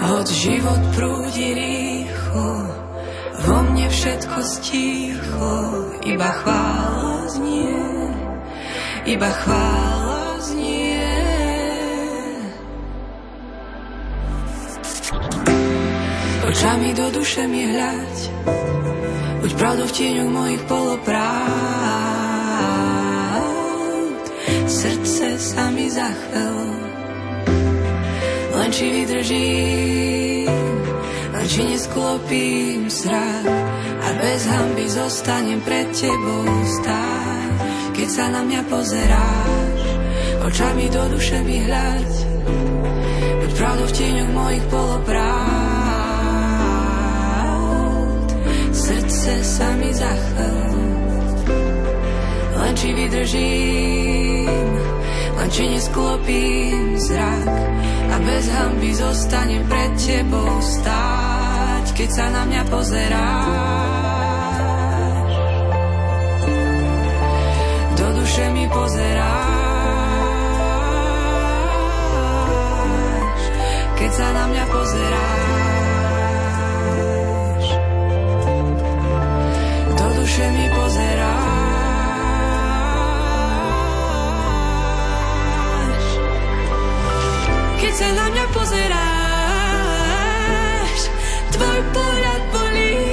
Hoď 0.00 0.26
život 0.32 0.82
prúdi 0.96 1.48
rýchlo, 1.52 2.69
vo 3.44 3.58
mne 3.64 3.88
všetko 3.88 4.38
stícho, 4.44 5.52
iba 6.04 6.30
chvála 6.44 7.28
znie, 7.32 7.80
iba 9.08 9.30
chvála 9.32 10.36
znie. 10.44 11.08
Očami 16.50 16.90
do 16.92 17.06
duše 17.14 17.46
mi 17.46 17.62
hľať, 17.64 18.16
buď 19.40 19.50
pravdou 19.56 19.86
v 19.88 19.96
tieňoch 19.96 20.30
mojich 20.34 20.62
poloprávd. 20.68 21.20
Srdce 24.70 25.38
sa 25.38 25.70
mi 25.70 25.86
zachvel, 25.88 26.58
len 28.54 28.70
či 28.74 28.86
vydržím, 28.92 30.29
len 31.40 31.48
či 31.48 31.64
nesklopím 31.64 32.92
zrak 32.92 33.48
a 34.04 34.08
bez 34.20 34.44
hamby 34.44 34.84
zostanem 34.92 35.56
pred 35.64 35.88
tebou 35.88 36.44
stáť. 36.68 37.56
Keď 37.96 38.08
sa 38.12 38.28
na 38.28 38.44
mňa 38.44 38.60
pozeráš, 38.68 39.80
očami 40.44 40.92
do 40.92 41.16
duše 41.16 41.40
mi 41.40 41.64
hľaď, 41.64 42.12
buď 43.40 43.50
pravdou 43.56 43.88
v 43.88 43.96
tieňoch 43.96 44.30
mojich 44.36 44.64
poloprávd. 44.68 45.40
Srdce 48.76 49.32
sa 49.40 49.68
mi 49.80 49.96
zachvel, 49.96 50.76
len 52.60 52.72
či 52.76 52.88
vydržím, 52.92 54.76
len 55.40 55.48
či 55.48 55.72
nesklopím 55.72 57.00
zrak 57.00 57.48
a 58.10 58.16
bez 58.28 58.44
hamby 58.52 58.90
zostanem 58.92 59.64
pred 59.70 59.92
tebou 59.96 60.60
stáť, 60.60 61.29
keď 62.00 62.08
sa 62.16 62.32
na 62.32 62.48
mňa 62.48 62.64
pozeráš. 62.64 63.60
Do 67.92 68.08
duše 68.16 68.48
mi 68.56 68.64
pozeráš, 68.72 70.00
keď 74.00 74.10
sa 74.16 74.32
na 74.32 74.48
mňa 74.48 74.64
pozeráš. 74.72 75.20
Do 79.92 80.08
duše 80.16 80.46
mi 80.56 80.72
pozeráš, 80.72 81.60
keď 87.76 87.92
sa 87.92 88.08
na 88.16 88.24
mňa 88.32 88.48
pozeráš. 88.56 89.09
Tvoj 91.60 91.80
pohľad 91.92 92.42
bolí, 92.56 93.04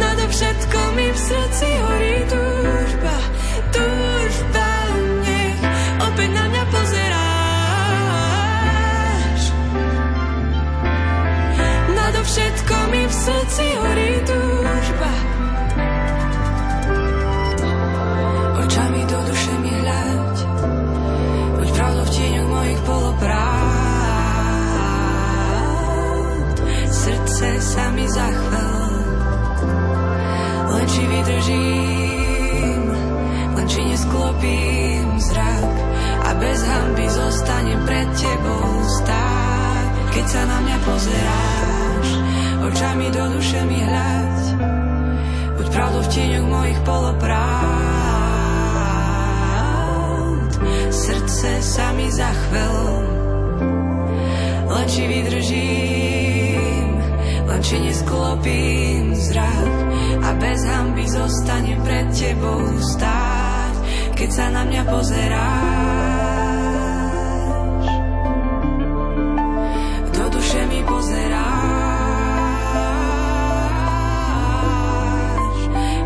nado 0.00 0.24
všetko 0.32 0.80
mi 0.96 1.12
v 1.12 1.18
srdci 1.20 1.68
horí 1.84 2.24
túžba, 2.24 3.16
túžba, 3.68 4.68
na 6.32 6.44
mňa 6.48 6.64
pozeráš. 6.72 7.12
Nado 11.92 12.24
všetko 12.24 12.76
mi 12.96 13.04
v 13.04 13.12
srdci 13.12 13.66
horí 13.76 14.24
túžba. 14.24 14.45
Zachvel, 28.16 28.72
len 30.72 30.86
či 30.88 31.02
vydržím, 31.04 32.82
len 33.52 33.66
či 33.68 33.80
nesklopím 33.84 35.20
zrak 35.20 35.76
a 36.24 36.30
bez 36.40 36.58
hamby 36.64 37.06
zostanem 37.12 37.80
pred 37.84 38.08
tebou 38.16 38.68
stáť. 39.04 39.88
Keď 40.16 40.24
sa 40.32 40.42
na 40.48 40.58
mňa 40.64 40.78
pozeráš, 40.80 42.08
očami 42.72 43.06
do 43.12 43.24
duše 43.36 43.60
mi 43.68 43.84
hľaď, 43.84 44.44
buď 45.60 45.66
pravdou 45.76 46.00
v 46.00 46.08
tieňoch 46.08 46.46
mojich 46.48 46.80
poloprávd. 46.88 47.36
Srdce 50.88 51.50
sa 51.60 51.92
mi 51.92 52.08
zachvel, 52.08 52.76
len 54.72 54.86
či 54.88 55.02
vydržím, 55.04 56.15
či 57.66 57.82
nesklopím 57.82 59.10
zrak 59.10 59.74
a 60.22 60.30
bez 60.38 60.62
hamby 60.70 61.02
zostanem 61.10 61.82
pred 61.82 62.06
tebou 62.14 62.62
stáť, 62.78 63.74
keď 64.14 64.30
sa 64.30 64.54
na 64.54 64.62
mňa 64.62 64.82
pozeráš. 64.86 66.46
Do 70.14 70.30
duše 70.30 70.62
mi 70.70 70.78
pozeráš, 70.86 71.34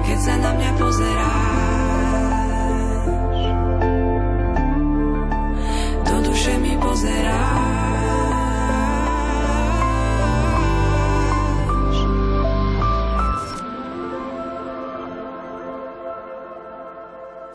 keď 0.09 0.16
sa 0.16 0.35
na 0.40 0.57
mňa 0.57 0.70
pozeráš. 0.81 1.39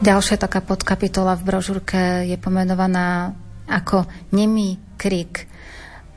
Ďalšia 0.05 0.37
taká 0.37 0.61
podkapitola 0.61 1.33
v 1.33 1.49
brožúrke 1.49 2.29
je 2.29 2.37
pomenovaná 2.37 3.33
ako 3.65 4.05
nemý 4.29 4.77
krik. 5.01 5.49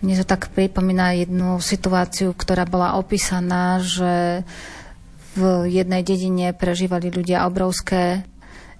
Mne 0.04 0.20
to 0.20 0.28
tak 0.28 0.52
pripomína 0.52 1.16
jednu 1.16 1.56
situáciu, 1.56 2.36
ktorá 2.36 2.68
bola 2.68 3.00
opísaná, 3.00 3.80
že 3.80 4.44
v 5.32 5.72
jednej 5.72 6.04
dedine 6.04 6.52
prežívali 6.52 7.08
ľudia 7.08 7.48
obrovské 7.48 8.28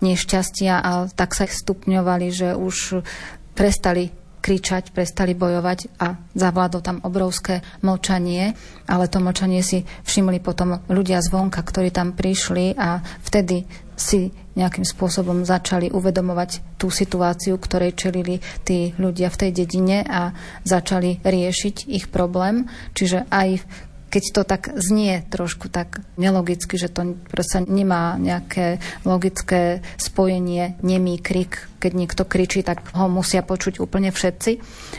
nešťastia 0.05 0.77
a 0.77 1.09
tak 1.09 1.33
sa 1.33 1.49
stupňovali, 1.49 2.29
že 2.29 2.49
už 2.53 3.01
prestali 3.57 4.13
kričať, 4.39 4.95
prestali 4.95 5.35
bojovať 5.37 6.01
a 6.01 6.17
zavládlo 6.33 6.81
tam 6.81 6.99
obrovské 7.05 7.61
mlčanie, 7.85 8.55
ale 8.87 9.11
to 9.11 9.19
mlčanie 9.19 9.61
si 9.61 9.85
všimli 10.07 10.41
potom 10.41 10.81
ľudia 10.89 11.21
zvonka, 11.21 11.61
ktorí 11.61 11.91
tam 11.91 12.15
prišli 12.15 12.79
a 12.79 13.03
vtedy 13.27 13.67
si 13.99 14.31
nejakým 14.55 14.87
spôsobom 14.87 15.43
začali 15.43 15.91
uvedomovať 15.91 16.79
tú 16.79 16.91
situáciu, 16.91 17.59
ktorej 17.59 17.99
čelili 17.99 18.39
tí 18.63 18.95
ľudia 18.99 19.31
v 19.31 19.39
tej 19.47 19.51
dedine 19.55 20.03
a 20.07 20.35
začali 20.63 21.23
riešiť 21.23 21.91
ich 21.91 22.07
problém. 22.11 22.67
Čiže 22.95 23.27
aj 23.31 23.63
keď 24.09 24.25
to 24.33 24.43
tak 24.45 24.73
znie 24.77 25.25
trošku 25.29 25.69
tak 25.69 26.01
nelogicky, 26.17 26.81
že 26.81 26.89
to 26.89 27.15
proste 27.29 27.69
nemá 27.69 28.17
nejaké 28.17 28.81
logické 29.05 29.85
spojenie, 30.01 30.81
nemý 30.81 31.21
krik. 31.21 31.69
Keď 31.79 31.93
niekto 31.95 32.23
kričí, 32.27 32.67
tak 32.67 32.83
ho 32.97 33.07
musia 33.07 33.45
počuť 33.45 33.79
úplne 33.79 34.11
všetci. 34.11 34.53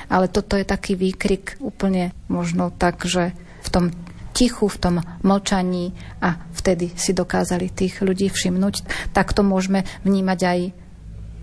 Ale 0.08 0.32
toto 0.32 0.56
je 0.56 0.64
taký 0.64 0.96
výkrik 0.96 1.60
úplne 1.60 2.16
možno 2.32 2.72
tak, 2.72 3.04
že 3.04 3.36
v 3.66 3.70
tom 3.70 3.86
tichu, 4.32 4.72
v 4.72 4.78
tom 4.80 4.96
mlčaní 5.26 5.92
a 6.24 6.40
vtedy 6.56 6.94
si 6.96 7.12
dokázali 7.12 7.74
tých 7.74 8.00
ľudí 8.00 8.32
všimnúť. 8.32 8.86
Tak 9.12 9.36
to 9.36 9.44
môžeme 9.44 9.84
vnímať 10.06 10.40
aj 10.40 10.60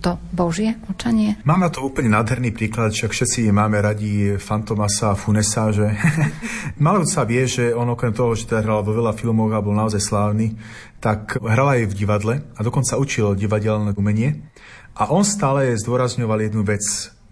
to 0.06 0.22
Božie 0.30 0.78
mlčanie? 0.86 1.34
Mám 1.42 1.66
na 1.66 1.70
to 1.74 1.82
úplne 1.82 2.14
nádherný 2.14 2.54
príklad, 2.54 2.94
však 2.94 3.10
všetci 3.10 3.50
máme 3.50 3.82
radi 3.82 4.38
Fantomasa 4.38 5.10
a 5.10 5.18
Funesa, 5.18 5.74
že 5.74 5.98
malo 6.86 7.02
sa 7.02 7.26
vie, 7.26 7.42
že 7.50 7.74
on 7.74 7.90
okrem 7.90 8.14
toho, 8.14 8.38
že 8.38 8.46
teda 8.46 8.62
hral 8.62 8.86
vo 8.86 8.94
veľa 8.94 9.18
filmoch 9.18 9.50
a 9.50 9.58
bol 9.58 9.74
naozaj 9.74 9.98
slávny, 9.98 10.54
tak 11.02 11.42
hral 11.42 11.74
aj 11.74 11.90
v 11.90 11.96
divadle 11.98 12.34
a 12.54 12.60
dokonca 12.62 12.94
učil 12.94 13.34
divadelné 13.34 13.98
umenie. 13.98 14.46
A 14.94 15.10
on 15.10 15.26
stále 15.26 15.74
zdôrazňoval 15.74 16.46
jednu 16.46 16.62
vec, 16.62 16.86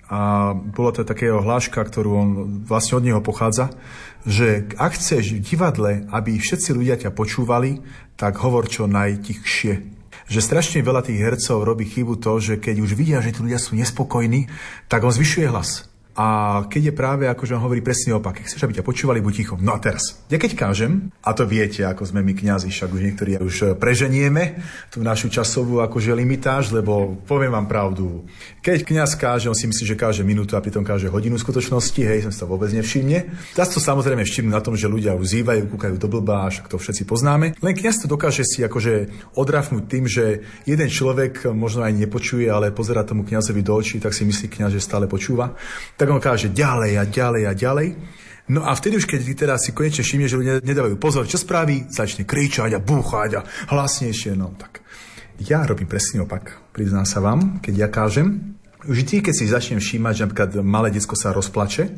a 0.04 0.52
bolo 0.52 0.92
to 0.92 1.06
takého 1.06 1.40
hláška, 1.40 1.80
ktorú 1.80 2.10
on 2.12 2.28
vlastne 2.68 3.00
od 3.00 3.06
neho 3.08 3.20
pochádza, 3.24 3.72
že 4.26 4.68
ak 4.76 5.00
chceš 5.00 5.40
v 5.40 5.44
divadle, 5.46 5.92
aby 6.12 6.36
všetci 6.36 6.76
ľudia 6.76 7.00
ťa 7.00 7.14
počúvali, 7.14 7.80
tak 8.18 8.36
hovor 8.42 8.68
čo 8.68 8.84
najtichšie. 8.84 9.93
Že 10.28 10.44
strašne 10.44 10.82
veľa 10.82 11.06
tých 11.06 11.20
hercov 11.20 11.64
robí 11.64 11.88
chybu 11.88 12.20
to, 12.20 12.40
že 12.42 12.54
keď 12.60 12.82
už 12.82 12.96
vidia, 12.96 13.22
že 13.24 13.32
tí 13.36 13.40
ľudia 13.44 13.60
sú 13.60 13.76
nespokojní, 13.76 14.48
tak 14.88 15.04
on 15.04 15.12
zvyšuje 15.12 15.46
hlas. 15.48 15.93
A 16.14 16.62
keď 16.70 16.90
je 16.90 16.94
práve, 16.94 17.24
akože 17.26 17.58
on 17.58 17.66
hovorí 17.66 17.82
presne 17.82 18.14
opak, 18.14 18.46
chceš, 18.46 18.62
aby 18.62 18.78
ťa 18.78 18.86
počúvali, 18.86 19.18
buď 19.18 19.34
ticho. 19.34 19.54
No 19.58 19.74
a 19.74 19.82
teraz, 19.82 20.22
ja 20.30 20.38
keď 20.38 20.54
kážem, 20.54 21.10
a 21.26 21.34
to 21.34 21.42
viete, 21.42 21.82
ako 21.82 22.06
sme 22.06 22.22
my 22.22 22.38
kňazi, 22.38 22.70
však 22.70 22.94
už 22.94 23.02
niektorí 23.02 23.30
už 23.42 23.74
preženieme 23.82 24.62
tú 24.94 25.02
našu 25.02 25.26
časovú 25.26 25.82
akože 25.82 26.14
limitáž, 26.14 26.70
lebo 26.70 27.18
poviem 27.26 27.50
vám 27.50 27.66
pravdu. 27.66 28.22
Keď 28.62 28.86
kňaz 28.86 29.18
káže, 29.18 29.50
on 29.50 29.58
si 29.58 29.66
myslí, 29.66 29.84
že 29.90 29.98
káže 29.98 30.22
minútu 30.22 30.54
a 30.54 30.62
pritom 30.62 30.86
káže 30.86 31.10
hodinu 31.10 31.34
skutočnosti, 31.34 31.98
hej, 31.98 32.30
som 32.30 32.30
to 32.30 32.46
vôbec 32.46 32.70
nevšimne. 32.70 33.34
Dá 33.58 33.66
to 33.66 33.82
samozrejme 33.82 34.22
všimnúť 34.22 34.54
na 34.54 34.62
tom, 34.62 34.78
že 34.78 34.86
ľudia 34.86 35.18
uzývajú, 35.18 35.66
kúkajú 35.66 35.98
do 35.98 36.06
blbá, 36.06 36.46
však 36.46 36.70
to 36.70 36.78
všetci 36.78 37.10
poznáme. 37.10 37.58
Len 37.58 37.74
kňaz 37.74 38.02
to 38.02 38.06
dokáže 38.06 38.46
si 38.46 38.62
akože 38.62 39.10
odrafnúť 39.34 39.84
tým, 39.90 40.06
že 40.06 40.46
jeden 40.62 40.86
človek 40.86 41.50
možno 41.50 41.82
aj 41.82 41.90
nepočuje, 41.90 42.46
ale 42.46 42.70
pozera 42.70 43.02
tomu 43.02 43.26
kňazovi 43.26 43.66
do 43.66 43.74
očí, 43.74 43.98
tak 43.98 44.14
si 44.14 44.22
myslí 44.22 44.46
kňaz, 44.46 44.78
že 44.78 44.78
stále 44.78 45.10
počúva 45.10 45.58
tak 46.04 46.12
on 46.12 46.20
káže 46.20 46.52
ďalej 46.52 47.00
a 47.00 47.04
ďalej 47.08 47.42
a 47.48 47.52
ďalej. 47.56 47.88
No 48.52 48.60
a 48.68 48.76
vtedy 48.76 49.00
už, 49.00 49.08
keď 49.08 49.24
teraz 49.32 49.64
si 49.64 49.72
konečne 49.72 50.04
všimne, 50.04 50.28
že 50.28 50.36
ľudia 50.36 50.54
nedávajú 50.60 51.00
pozor, 51.00 51.24
čo 51.24 51.40
spraví, 51.40 51.88
začne 51.88 52.28
kričať 52.28 52.76
a 52.76 52.84
búchať 52.84 53.40
a 53.40 53.44
hlasnejšie, 53.72 54.36
no 54.36 54.52
tak. 54.52 54.84
Ja 55.40 55.64
robím 55.64 55.88
presný 55.88 56.20
opak, 56.28 56.60
priznám 56.76 57.08
sa 57.08 57.24
vám, 57.24 57.64
keď 57.64 57.74
ja 57.74 57.88
kážem. 57.88 58.60
Vždy, 58.84 59.24
keď 59.24 59.32
si 59.32 59.48
začnem 59.48 59.80
všímať, 59.80 60.12
že 60.12 60.22
napríklad 60.28 60.50
malé 60.60 60.92
detsko 60.92 61.16
sa 61.16 61.32
rozplače 61.32 61.88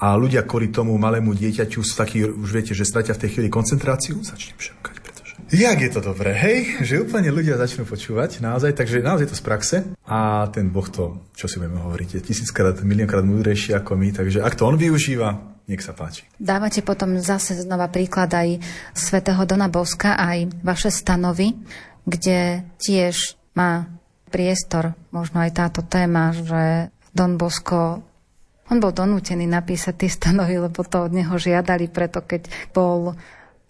a 0.00 0.16
ľudia 0.16 0.48
kvôli 0.48 0.72
tomu 0.72 0.96
malému 0.96 1.36
dieťaťu 1.36 1.84
sú 1.84 1.92
takí, 1.92 2.24
už 2.24 2.48
viete, 2.56 2.72
že 2.72 2.88
stratia 2.88 3.12
v 3.12 3.28
tej 3.28 3.36
chvíli 3.36 3.52
koncentráciu, 3.52 4.16
začnem 4.24 4.56
šemkať. 4.56 5.01
Jak 5.52 5.84
je 5.84 5.92
to 5.92 6.00
dobré, 6.00 6.32
hej? 6.32 6.80
Že 6.80 7.04
úplne 7.04 7.28
ľudia 7.28 7.60
začnú 7.60 7.84
počúvať, 7.84 8.40
naozaj, 8.40 8.72
takže 8.72 9.04
naozaj 9.04 9.28
to 9.28 9.36
z 9.36 9.44
praxe. 9.44 9.76
A 10.08 10.48
ten 10.48 10.72
Boh 10.72 10.88
to, 10.88 11.28
čo 11.36 11.44
si 11.44 11.60
budeme 11.60 11.76
hovoriť, 11.76 12.08
je 12.16 12.20
tisíckrát, 12.24 12.80
miliónkrát 12.80 13.20
múdrejší 13.20 13.76
ako 13.76 13.92
my, 13.92 14.16
takže 14.16 14.40
ak 14.40 14.56
to 14.56 14.64
on 14.64 14.80
využíva, 14.80 15.60
nech 15.68 15.84
sa 15.84 15.92
páči. 15.92 16.24
Dávate 16.40 16.80
potom 16.80 17.20
zase 17.20 17.52
znova 17.60 17.92
príklad 17.92 18.32
aj 18.32 18.64
svätého 18.96 19.44
Dona 19.44 19.68
Boska, 19.68 20.16
aj 20.16 20.64
vaše 20.64 20.88
stanovy, 20.88 21.52
kde 22.08 22.64
tiež 22.80 23.36
má 23.52 23.92
priestor, 24.32 24.96
možno 25.12 25.44
aj 25.44 25.52
táto 25.52 25.84
téma, 25.84 26.32
že 26.32 26.88
Don 27.12 27.36
Bosko 27.36 28.00
on 28.72 28.80
bol 28.80 28.96
donútený 28.96 29.44
napísať 29.44 30.00
tie 30.00 30.08
stanovy, 30.08 30.56
lebo 30.56 30.80
to 30.80 31.04
od 31.04 31.12
neho 31.12 31.36
žiadali, 31.36 31.92
preto 31.92 32.24
keď 32.24 32.48
bol 32.72 33.12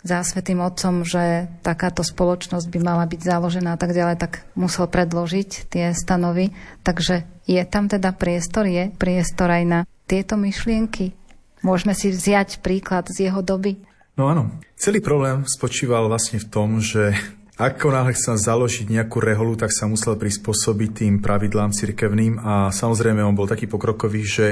za 0.02 0.22
Svetým 0.26 0.58
Otcom, 0.58 1.06
že 1.06 1.46
takáto 1.62 2.02
spoločnosť 2.02 2.66
by 2.66 2.78
mala 2.82 3.06
byť 3.06 3.20
založená 3.22 3.74
a 3.74 3.80
tak 3.80 3.94
ďalej, 3.94 4.18
tak 4.18 4.42
musel 4.58 4.90
predložiť 4.90 5.70
tie 5.70 5.94
stanovy. 5.94 6.50
Takže 6.82 7.22
je 7.46 7.62
tam 7.66 7.86
teda 7.86 8.10
priestor, 8.14 8.66
je 8.66 8.90
priestor 8.98 9.50
aj 9.50 9.64
na 9.64 9.80
tieto 10.10 10.34
myšlienky. 10.34 11.14
Môžeme 11.62 11.94
si 11.94 12.10
vziať 12.10 12.58
príklad 12.58 13.06
z 13.06 13.30
jeho 13.30 13.40
doby. 13.40 13.78
No 14.18 14.26
áno. 14.28 14.50
Celý 14.74 14.98
problém 14.98 15.46
spočíval 15.46 16.10
vlastne 16.10 16.42
v 16.42 16.50
tom, 16.50 16.82
že 16.82 17.14
ako 17.62 17.94
náhle 17.94 18.18
chcel 18.18 18.34
založiť 18.34 18.90
nejakú 18.90 19.22
reholu, 19.22 19.54
tak 19.54 19.70
sa 19.70 19.86
musel 19.86 20.18
prispôsobiť 20.18 20.90
tým 21.04 21.14
pravidlám 21.22 21.70
cirkevným 21.70 22.42
a 22.42 22.74
samozrejme 22.74 23.22
on 23.22 23.38
bol 23.38 23.46
taký 23.46 23.70
pokrokový, 23.70 24.22
že 24.26 24.46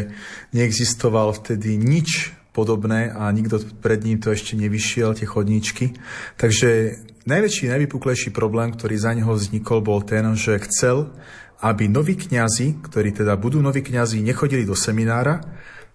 neexistoval 0.55 1.35
vtedy 1.35 1.75
nič 1.75 2.39
podobné 2.51 3.11
a 3.15 3.31
nikto 3.31 3.63
pred 3.79 4.03
ním 4.03 4.19
to 4.19 4.35
ešte 4.35 4.59
nevyšiel, 4.59 5.15
tie 5.15 5.27
chodníčky. 5.27 5.95
Takže 6.37 6.99
najväčší, 7.27 7.71
najvypuklejší 7.71 8.31
problém, 8.35 8.75
ktorý 8.75 8.95
za 8.99 9.13
neho 9.15 9.31
vznikol, 9.31 9.83
bol 9.83 10.03
ten, 10.03 10.25
že 10.35 10.59
chcel, 10.67 11.11
aby 11.61 11.87
noví 11.87 12.17
kňazi, 12.17 12.81
ktorí 12.81 13.13
teda 13.13 13.37
budú 13.37 13.61
noví 13.61 13.85
kňazi, 13.85 14.25
nechodili 14.25 14.65
do 14.65 14.75
seminára, 14.75 15.41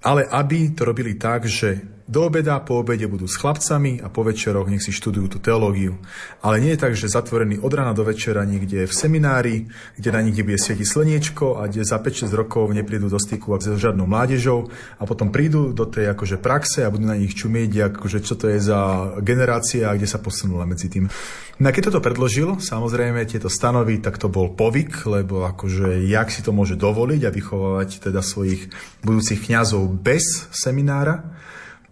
ale 0.06 0.30
aby 0.30 0.78
to 0.78 0.86
robili 0.86 1.18
tak, 1.18 1.50
že 1.50 1.95
do 2.06 2.30
obeda, 2.30 2.62
po 2.62 2.86
obede 2.86 3.10
budú 3.10 3.26
s 3.26 3.42
chlapcami 3.42 3.98
a 3.98 4.14
po 4.14 4.22
večeroch 4.22 4.70
nech 4.70 4.86
si 4.86 4.94
študujú 4.94 5.26
tú 5.26 5.38
teológiu. 5.42 5.98
Ale 6.46 6.62
nie 6.62 6.78
je 6.78 6.82
tak, 6.86 6.94
že 6.94 7.10
zatvorený 7.10 7.58
od 7.66 7.74
rana 7.74 7.98
do 7.98 8.06
večera 8.06 8.46
niekde 8.46 8.86
v 8.86 8.94
seminári, 8.94 9.66
kde 9.98 10.10
na 10.14 10.22
nich 10.22 10.38
bude 10.38 10.62
svietiť 10.62 10.86
slniečko 10.86 11.58
a 11.58 11.66
kde 11.66 11.82
za 11.82 11.98
5-6 11.98 12.30
rokov 12.38 12.70
neprídu 12.70 13.10
do 13.10 13.18
styku 13.18 13.58
s 13.58 13.74
žiadnou 13.74 14.06
mládežou 14.06 14.70
a 15.02 15.04
potom 15.10 15.34
prídu 15.34 15.74
do 15.74 15.90
tej 15.90 16.14
akože 16.14 16.38
praxe 16.38 16.86
a 16.86 16.94
budú 16.94 17.10
na 17.10 17.18
nich 17.18 17.34
čumieť, 17.34 17.98
akože 17.98 18.22
čo 18.22 18.38
to 18.38 18.54
je 18.54 18.62
za 18.62 19.10
generácia 19.26 19.90
a 19.90 19.98
kde 19.98 20.06
sa 20.06 20.22
posunula 20.22 20.70
medzi 20.70 20.94
tým. 20.94 21.10
No 21.58 21.66
a 21.66 21.74
keď 21.74 21.90
toto 21.90 22.06
predložil, 22.06 22.62
samozrejme 22.62 23.26
tieto 23.26 23.50
stanovy, 23.50 23.98
tak 23.98 24.22
to 24.22 24.30
bol 24.30 24.54
povyk, 24.54 25.10
lebo 25.10 25.48
akože 25.50 26.06
jak 26.06 26.30
si 26.30 26.46
to 26.46 26.54
môže 26.54 26.78
dovoliť 26.78 27.22
a 27.26 27.34
vychovávať 27.34 28.12
teda 28.12 28.22
svojich 28.22 28.70
budúcich 29.02 29.42
kňazov 29.42 29.90
bez 29.90 30.22
seminára. 30.54 31.34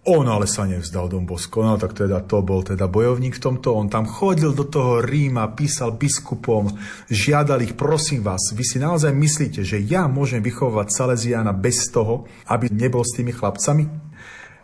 On 0.04 0.28
ale 0.28 0.44
sa 0.44 0.68
nevzdal 0.68 1.08
Don 1.08 1.24
Bosco, 1.24 1.64
no 1.64 1.80
tak 1.80 1.96
teda 1.96 2.20
to 2.28 2.44
bol 2.44 2.60
teda 2.60 2.92
bojovník 2.92 3.40
v 3.40 3.44
tomto, 3.48 3.72
on 3.72 3.88
tam 3.88 4.04
chodil 4.04 4.52
do 4.52 4.68
toho 4.68 5.00
Ríma, 5.00 5.56
písal 5.56 5.96
biskupom, 5.96 6.68
žiadal 7.08 7.64
ich, 7.64 7.72
prosím 7.72 8.20
vás, 8.20 8.52
vy 8.52 8.60
si 8.68 8.76
naozaj 8.76 9.16
myslíte, 9.16 9.64
že 9.64 9.80
ja 9.80 10.04
môžem 10.04 10.44
vychovať 10.44 10.92
Salesiana 10.92 11.56
bez 11.56 11.88
toho, 11.88 12.28
aby 12.52 12.68
nebol 12.68 13.00
s 13.00 13.16
tými 13.16 13.32
chlapcami? 13.32 13.88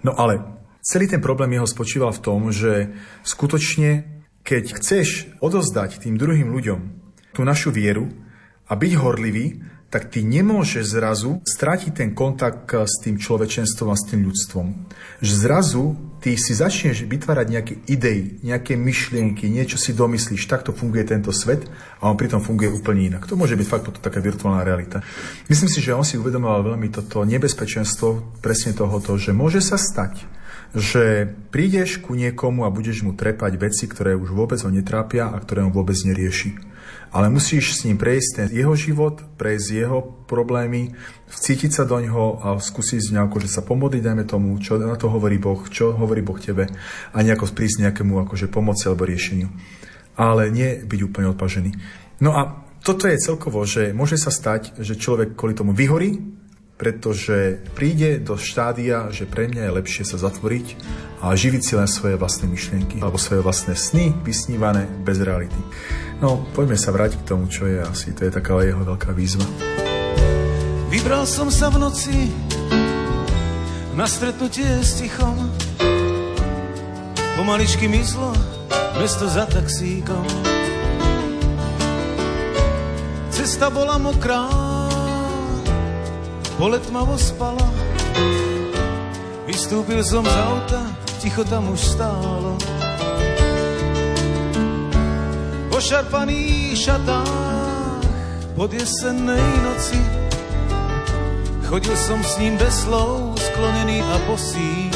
No 0.05 0.12
ale 0.12 0.44
celý 0.85 1.09
ten 1.09 1.24
problém 1.24 1.57
jeho 1.57 1.64
spočíval 1.64 2.12
v 2.12 2.20
tom, 2.20 2.53
že 2.53 2.92
skutočne, 3.24 4.20
keď 4.44 4.76
chceš 4.76 5.40
odozdať 5.40 6.05
tým 6.05 6.20
druhým 6.20 6.53
ľuďom 6.53 6.81
tú 7.33 7.48
našu 7.48 7.72
vieru 7.72 8.12
a 8.68 8.76
byť 8.76 8.92
horlivý, 8.92 9.64
tak 9.90 10.07
ty 10.07 10.22
nemôžeš 10.22 10.94
zrazu 10.94 11.42
stratiť 11.42 11.92
ten 11.98 12.11
kontakt 12.14 12.70
s 12.70 13.03
tým 13.03 13.18
človečenstvom 13.18 13.90
a 13.90 13.98
s 13.98 14.07
tým 14.07 14.22
ľudstvom. 14.22 14.66
Že 15.18 15.35
zrazu 15.35 15.85
ty 16.22 16.38
si 16.38 16.55
začneš 16.55 17.03
vytvárať 17.11 17.46
nejaké 17.50 17.74
idei, 17.90 18.38
nejaké 18.46 18.79
myšlienky, 18.79 19.50
niečo 19.50 19.83
si 19.83 19.90
domyslíš, 19.90 20.46
takto 20.46 20.70
funguje 20.70 21.11
tento 21.11 21.35
svet 21.35 21.66
a 21.98 22.07
on 22.07 22.14
pritom 22.14 22.38
funguje 22.38 22.70
úplne 22.70 23.11
inak. 23.11 23.26
To 23.26 23.35
môže 23.35 23.59
byť 23.59 23.66
fakt 23.66 23.85
potom 23.85 23.98
taká 23.98 24.22
virtuálna 24.22 24.62
realita. 24.62 25.03
Myslím 25.50 25.68
si, 25.68 25.83
že 25.83 25.98
on 25.98 26.07
si 26.07 26.14
uvedomoval 26.14 26.70
veľmi 26.70 26.87
toto 26.94 27.26
nebezpečenstvo 27.26 28.38
presne 28.38 28.70
tohoto, 28.79 29.18
že 29.18 29.35
môže 29.35 29.59
sa 29.59 29.74
stať, 29.74 30.22
že 30.70 31.26
prídeš 31.50 31.98
ku 31.98 32.14
niekomu 32.14 32.62
a 32.62 32.70
budeš 32.70 33.03
mu 33.03 33.11
trepať 33.11 33.59
veci, 33.59 33.90
ktoré 33.90 34.14
už 34.14 34.31
vôbec 34.31 34.62
ho 34.62 34.70
netrápia 34.70 35.26
a 35.26 35.37
ktoré 35.42 35.66
on 35.66 35.74
vôbec 35.74 35.98
nerieši 35.98 36.69
ale 37.11 37.27
musíš 37.31 37.75
s 37.75 37.85
ním 37.87 37.99
prejsť 37.99 38.31
ten 38.37 38.49
jeho 38.55 38.75
život, 38.79 39.23
prejsť 39.35 39.68
jeho 39.70 39.99
problémy, 40.31 40.94
vcítiť 41.27 41.70
sa 41.70 41.83
do 41.83 41.99
ňoho 41.99 42.27
a 42.42 42.49
skúsiť 42.62 43.14
nejako, 43.14 43.42
že 43.42 43.51
sa 43.51 43.66
pomodliť, 43.66 44.03
dajme 44.03 44.25
tomu, 44.27 44.55
čo 44.62 44.79
na 44.79 44.94
to 44.94 45.11
hovorí 45.11 45.38
Boh, 45.42 45.59
čo 45.66 45.94
hovorí 45.94 46.23
Boh 46.23 46.38
tebe 46.38 46.70
a 47.11 47.16
nejako 47.18 47.51
prísť 47.51 47.90
nejakému 47.90 48.14
akože 48.27 48.46
pomoci 48.46 48.87
alebo 48.87 49.07
riešeniu. 49.07 49.51
Ale 50.14 50.51
nie 50.55 50.83
byť 50.87 51.01
úplne 51.07 51.31
odpažený. 51.35 51.70
No 52.23 52.35
a 52.38 52.62
toto 52.81 53.11
je 53.11 53.20
celkovo, 53.20 53.62
že 53.68 53.92
môže 53.92 54.16
sa 54.16 54.33
stať, 54.33 54.81
že 54.81 54.96
človek 54.96 55.37
kvôli 55.37 55.53
tomu 55.53 55.77
vyhorí, 55.77 56.39
pretože 56.81 57.61
príde 57.77 58.16
do 58.16 58.40
štádia, 58.40 59.12
že 59.12 59.29
pre 59.29 59.53
mňa 59.53 59.69
je 59.69 59.77
lepšie 59.77 60.05
sa 60.09 60.16
zatvoriť 60.16 60.81
a 61.21 61.37
živiť 61.37 61.61
si 61.61 61.77
len 61.77 61.85
svoje 61.85 62.16
vlastné 62.16 62.49
myšlienky 62.49 63.05
alebo 63.05 63.21
svoje 63.21 63.45
vlastné 63.45 63.77
sny, 63.77 64.16
vysnívané 64.25 64.88
bez 65.05 65.21
reality. 65.21 65.61
No, 66.25 66.40
poďme 66.57 66.81
sa 66.81 66.88
vrátiť 66.88 67.21
k 67.21 67.29
tomu, 67.29 67.53
čo 67.53 67.69
je 67.69 67.85
asi. 67.85 68.16
To 68.16 68.25
je 68.25 68.33
taká 68.33 68.57
jeho 68.64 68.81
veľká 68.81 69.12
výzva. 69.12 69.45
Vybral 70.88 71.29
som 71.29 71.53
sa 71.53 71.69
v 71.69 71.85
noci 71.85 72.33
na 73.93 74.09
stretnutie 74.09 74.81
s 74.81 75.05
tichom. 75.05 75.37
Pomaličky 77.37 77.93
myslo, 77.93 78.33
mesto 78.97 79.29
za 79.29 79.45
taxíkom. 79.45 80.25
Cesta 83.29 83.69
bola 83.69 84.01
mokrá, 84.01 84.69
Pole 86.61 86.77
tmavo 86.77 87.16
spalo, 87.16 87.64
vystúpil 89.49 90.05
som 90.05 90.20
z 90.20 90.37
auta, 90.44 90.92
ticho 91.16 91.40
tam 91.49 91.73
už 91.73 91.81
stálo. 91.81 92.61
Po 95.73 95.81
šarpaných 95.81 96.77
šatách 96.77 98.05
pod 98.53 98.77
jesennej 98.77 99.40
noci 99.64 99.96
chodil 101.64 101.96
som 101.96 102.20
s 102.20 102.37
ním 102.37 102.61
bez 102.61 102.85
slov, 102.85 103.40
sklonený 103.40 104.05
a 104.05 104.16
posí. 104.29 104.92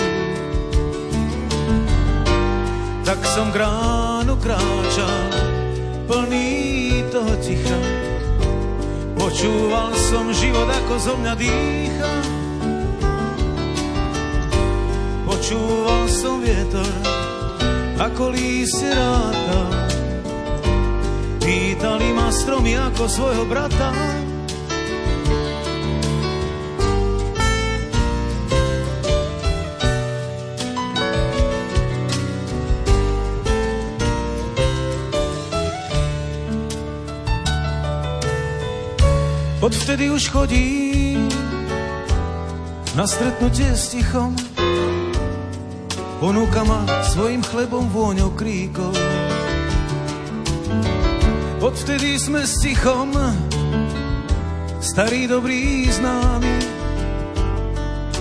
Tak 3.09 3.25
som 3.25 3.49
k 3.49 3.65
ránu 3.65 4.37
kráčal, 4.37 5.33
plný 6.13 7.09
toho 7.09 7.33
ticha, 7.41 8.04
Počúval 9.35 9.91
som 9.99 10.31
život, 10.31 10.71
ako 10.71 10.95
zo 10.95 11.19
mňa 11.19 11.35
dýcha. 11.35 12.13
Počúval 15.27 16.07
som 16.07 16.39
vietor, 16.39 16.95
ako 17.99 18.31
lístie 18.31 18.95
ráta. 18.95 19.91
Vítali 21.43 22.15
ma 22.15 22.31
stromy 22.31 22.79
ako 22.79 23.11
svojho 23.11 23.43
brata. 23.51 24.14
Odvtedy 39.65 40.13
už 40.13 40.29
chodím 40.29 41.25
na 42.93 43.09
stretnutie 43.09 43.73
s 43.73 43.97
tichom. 43.97 44.37
Ponúka 46.21 46.69
ma 46.69 46.85
svojim 47.01 47.41
chlebom 47.41 47.89
vôňou 47.89 48.37
kríkov. 48.37 48.93
Odvtedy 51.65 52.21
sme 52.21 52.45
s 52.45 52.61
tichom, 52.61 53.17
starý 54.85 55.33
dobrý 55.33 55.89
známy. 55.89 56.61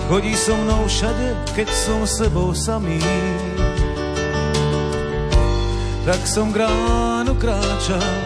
Chodí 0.08 0.32
so 0.32 0.56
mnou 0.56 0.88
všade, 0.88 1.36
keď 1.52 1.68
som 1.68 2.08
sebou 2.08 2.56
samý. 2.56 3.04
Tak 6.08 6.24
som 6.24 6.56
k 6.56 6.64
ránu 6.64 7.36
kráčal, 7.36 8.16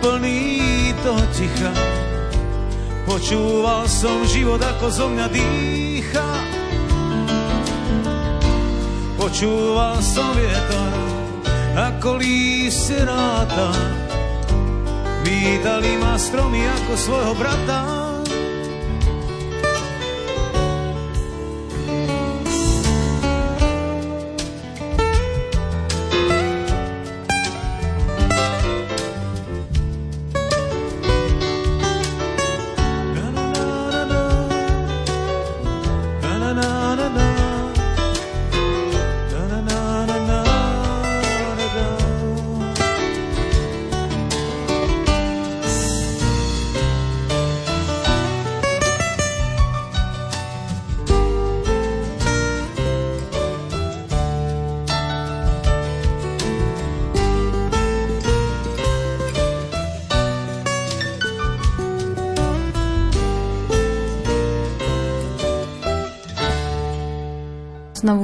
plný 0.00 0.96
toho 1.04 1.20
ticha 1.36 1.72
Počúval 3.02 3.90
som 3.90 4.22
život, 4.26 4.62
ako 4.62 4.86
zo 4.90 5.06
mňa 5.10 5.26
dýcha. 5.26 6.30
Počúval 9.18 9.98
som 10.02 10.30
vietor, 10.34 10.92
ako 11.78 12.18
lístie 12.18 13.02
ráta. 13.02 13.70
Vítali 15.22 15.94
ma 15.98 16.18
stromy 16.18 16.62
ako 16.66 16.92
svojho 16.98 17.34
brata. 17.38 18.01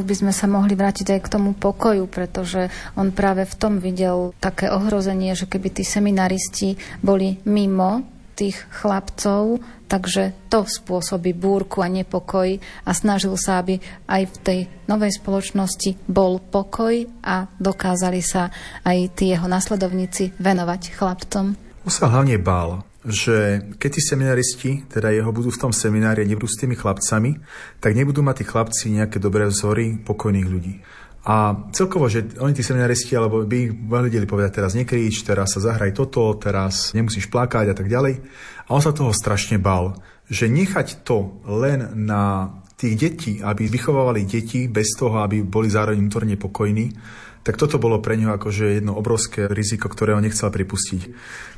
By 0.08 0.14
sme 0.16 0.32
sa 0.32 0.48
mohli 0.48 0.72
vrátiť 0.72 1.12
aj 1.12 1.20
k 1.20 1.32
tomu 1.36 1.52
pokoju, 1.52 2.08
pretože 2.08 2.72
on 2.96 3.12
práve 3.12 3.44
v 3.44 3.54
tom 3.60 3.76
videl 3.76 4.32
také 4.40 4.72
ohrozenie, 4.72 5.36
že 5.36 5.44
keby 5.44 5.68
tí 5.68 5.84
seminaristi 5.84 6.80
boli 7.04 7.36
mimo 7.44 8.08
tých 8.38 8.56
chlapcov, 8.70 9.58
takže 9.90 10.30
to 10.46 10.62
spôsobí 10.62 11.34
búrku 11.34 11.82
a 11.82 11.90
nepokoj 11.90 12.56
a 12.86 12.90
snažil 12.94 13.34
sa, 13.34 13.60
aby 13.60 13.82
aj 14.06 14.22
v 14.30 14.36
tej 14.46 14.60
novej 14.86 15.18
spoločnosti 15.18 16.06
bol 16.06 16.38
pokoj 16.38 17.02
a 17.26 17.50
dokázali 17.58 18.22
sa 18.22 18.48
aj 18.86 19.18
tí 19.18 19.34
jeho 19.34 19.50
nasledovníci 19.50 20.38
venovať 20.38 20.94
chlapcom. 20.94 21.46
On 21.82 21.92
sa 21.92 22.08
hlavne 22.08 22.38
bál 22.38 22.87
že 23.08 23.64
keď 23.80 23.90
tí 23.96 24.00
seminaristi, 24.04 24.70
teda 24.86 25.08
jeho 25.08 25.32
budú 25.32 25.48
v 25.48 25.60
tom 25.60 25.72
seminári 25.72 26.28
nebudú 26.28 26.46
s 26.46 26.60
tými 26.60 26.76
chlapcami, 26.76 27.40
tak 27.80 27.96
nebudú 27.96 28.20
mať 28.20 28.40
tí 28.40 28.44
chlapci 28.44 28.86
nejaké 28.92 29.16
dobré 29.16 29.48
vzory 29.48 29.98
pokojných 30.04 30.48
ľudí. 30.48 30.74
A 31.28 31.68
celkovo, 31.76 32.08
že 32.08 32.24
oni 32.40 32.56
tí 32.56 32.64
seminaristi, 32.64 33.12
alebo 33.12 33.44
by 33.44 33.56
ich 33.58 33.72
vedeli 33.74 34.24
povedať 34.24 34.62
teraz 34.62 34.72
nekríč, 34.72 35.26
teraz 35.26 35.52
sa 35.52 35.60
zahraj 35.60 35.92
toto, 35.92 36.32
teraz 36.40 36.96
nemusíš 36.96 37.28
plakať 37.28 37.72
a 37.72 37.76
tak 37.76 37.90
ďalej. 37.90 38.22
A 38.64 38.68
on 38.72 38.80
sa 38.80 38.96
toho 38.96 39.12
strašne 39.12 39.60
bal, 39.60 39.98
že 40.28 40.48
nechať 40.48 41.04
to 41.04 41.42
len 41.44 41.92
na 42.08 42.54
tých 42.78 42.94
detí, 42.94 43.32
aby 43.42 43.66
vychovávali 43.66 44.22
deti 44.24 44.70
bez 44.70 44.94
toho, 44.94 45.20
aby 45.20 45.42
boli 45.42 45.66
zároveň 45.66 45.98
vnútorne 45.98 46.38
pokojní, 46.38 46.94
tak 47.48 47.56
toto 47.56 47.80
bolo 47.80 47.96
pre 48.04 48.20
neho 48.20 48.36
akože 48.36 48.76
jedno 48.76 48.92
obrovské 48.92 49.48
riziko, 49.48 49.88
ktoré 49.88 50.12
on 50.12 50.20
nechcel 50.20 50.52
pripustiť. 50.52 51.00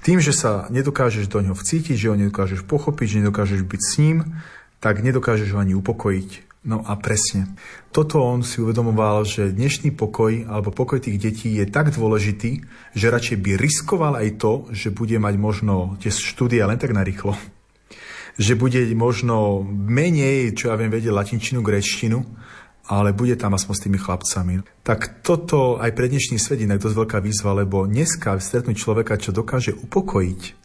Tým, 0.07 0.23
že 0.23 0.31
sa 0.31 0.71
nedokážeš 0.71 1.27
do 1.27 1.43
neho 1.43 1.59
vcítiť, 1.59 1.99
že 1.99 2.07
ho 2.07 2.15
nedokážeš 2.15 2.63
pochopiť, 2.63 3.07
že 3.11 3.19
nedokážeš 3.27 3.67
byť 3.67 3.81
s 3.83 3.93
ním, 3.99 4.39
tak 4.79 5.03
nedokážeš 5.03 5.51
ho 5.51 5.59
ani 5.59 5.75
upokojiť. 5.75 6.47
No 6.63 6.87
a 6.87 6.95
presne. 6.95 7.51
Toto 7.91 8.23
on 8.23 8.47
si 8.47 8.63
uvedomoval, 8.63 9.27
že 9.27 9.51
dnešný 9.51 9.91
pokoj 9.99 10.47
alebo 10.47 10.71
pokoj 10.71 11.03
tých 11.03 11.19
detí 11.19 11.59
je 11.59 11.67
tak 11.67 11.91
dôležitý, 11.91 12.63
že 12.95 13.11
radšej 13.11 13.43
by 13.43 13.51
riskoval 13.59 14.15
aj 14.15 14.39
to, 14.39 14.71
že 14.71 14.95
bude 14.95 15.19
mať 15.19 15.35
možno 15.43 15.99
tie 15.99 16.15
štúdia 16.15 16.71
len 16.71 16.79
tak 16.79 16.95
narýchlo. 16.95 17.35
Že 18.39 18.55
bude 18.55 18.81
možno 18.95 19.67
menej, 19.67 20.55
čo 20.55 20.71
ja 20.71 20.79
viem, 20.79 20.93
vedieť 20.93 21.11
latinčinu, 21.11 21.67
gréčtinu, 21.67 22.23
ale 22.91 23.15
bude 23.15 23.39
tam 23.39 23.55
aspoň 23.55 23.75
s 23.79 23.85
tými 23.87 23.99
chlapcami. 24.03 24.67
Tak 24.83 25.23
toto 25.23 25.79
aj 25.79 25.95
pre 25.95 26.11
dnešný 26.11 26.43
svet 26.43 26.67
inak 26.67 26.83
dosť 26.83 26.99
veľká 26.99 27.19
výzva, 27.23 27.55
lebo 27.55 27.87
dneska 27.87 28.35
stretnúť 28.35 28.75
človeka, 28.75 29.15
čo 29.15 29.31
dokáže 29.31 29.71
upokojiť 29.79 30.59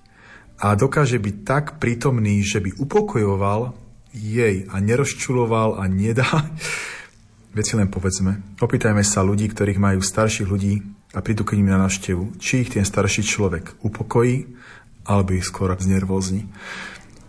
a 0.65 0.73
dokáže 0.73 1.21
byť 1.21 1.35
tak 1.45 1.65
prítomný, 1.77 2.41
že 2.41 2.65
by 2.65 2.81
upokojoval 2.81 3.77
jej 4.09 4.65
a 4.65 4.75
nerozčuloval 4.81 5.77
a 5.77 5.85
nedá, 5.85 6.25
veci 7.57 7.77
len 7.77 7.93
povedzme. 7.93 8.57
Opýtajme 8.57 9.05
sa 9.05 9.21
ľudí, 9.21 9.45
ktorých 9.53 9.77
majú 9.77 10.01
starších 10.01 10.49
ľudí 10.49 10.81
a 11.13 11.21
prídu 11.21 11.45
k 11.45 11.61
ním 11.61 11.69
na 11.69 11.77
návštevu, 11.85 12.41
či 12.41 12.65
ich 12.65 12.73
ten 12.73 12.83
starší 12.83 13.21
človek 13.21 13.85
upokojí, 13.85 14.49
alebo 15.05 15.37
ich 15.37 15.45
skôr 15.45 15.69
znervózni 15.77 16.49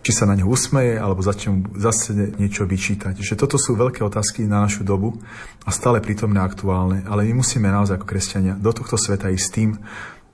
či 0.06 0.14
sa 0.14 0.22
na 0.22 0.38
neho 0.38 0.46
usmeje, 0.46 1.02
alebo 1.02 1.18
začne 1.18 1.66
zase 1.74 2.14
niečo 2.38 2.62
vyčítať. 2.62 3.18
Že 3.18 3.34
toto 3.34 3.58
sú 3.58 3.74
veľké 3.74 4.06
otázky 4.06 4.46
na 4.46 4.62
našu 4.62 4.86
dobu 4.86 5.18
a 5.66 5.74
stále 5.74 5.98
prítomné 5.98 6.38
aktuálne, 6.38 7.02
ale 7.10 7.26
my 7.26 7.42
musíme 7.42 7.66
naozaj 7.66 7.98
ako 7.98 8.06
kresťania 8.06 8.54
do 8.54 8.70
tohto 8.70 8.94
sveta 8.94 9.34
ísť 9.34 9.48
tým, 9.50 9.70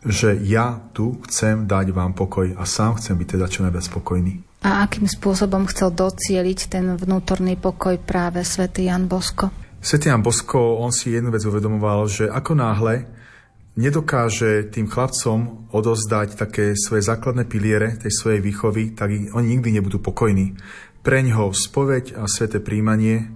že 0.04 0.36
ja 0.44 0.76
tu 0.92 1.16
chcem 1.24 1.64
dať 1.64 1.88
vám 1.96 2.12
pokoj 2.12 2.52
a 2.52 2.68
sám 2.68 3.00
chcem 3.00 3.16
byť 3.16 3.28
teda 3.40 3.46
čo 3.48 3.64
najviac 3.64 3.88
spokojný. 3.88 4.44
A 4.68 4.84
akým 4.84 5.08
spôsobom 5.08 5.64
chcel 5.72 5.88
docieliť 5.88 6.68
ten 6.68 6.92
vnútorný 6.92 7.56
pokoj 7.56 7.96
práve 7.96 8.44
svätý 8.44 8.92
Jan 8.92 9.08
Bosko? 9.08 9.48
Svetý 9.80 10.12
Jan 10.12 10.20
Bosko, 10.20 10.78
on 10.84 10.92
si 10.92 11.16
jednu 11.16 11.32
vec 11.32 11.42
uvedomoval, 11.48 12.12
že 12.12 12.28
ako 12.28 12.60
náhle 12.60 13.08
nedokáže 13.76 14.68
tým 14.68 14.88
chlapcom 14.88 15.68
odozdať 15.72 16.36
také 16.36 16.76
svoje 16.76 17.00
základné 17.04 17.48
piliere 17.48 17.96
tej 17.96 18.12
svojej 18.12 18.40
výchovy, 18.44 18.92
tak 18.92 19.12
oni 19.32 19.46
nikdy 19.56 19.80
nebudú 19.80 19.98
pokojní. 19.98 20.56
Preň 21.02 21.26
ho 21.34 21.46
spoveď 21.50 22.14
a 22.20 22.28
sveté 22.28 22.62
príjmanie 22.62 23.32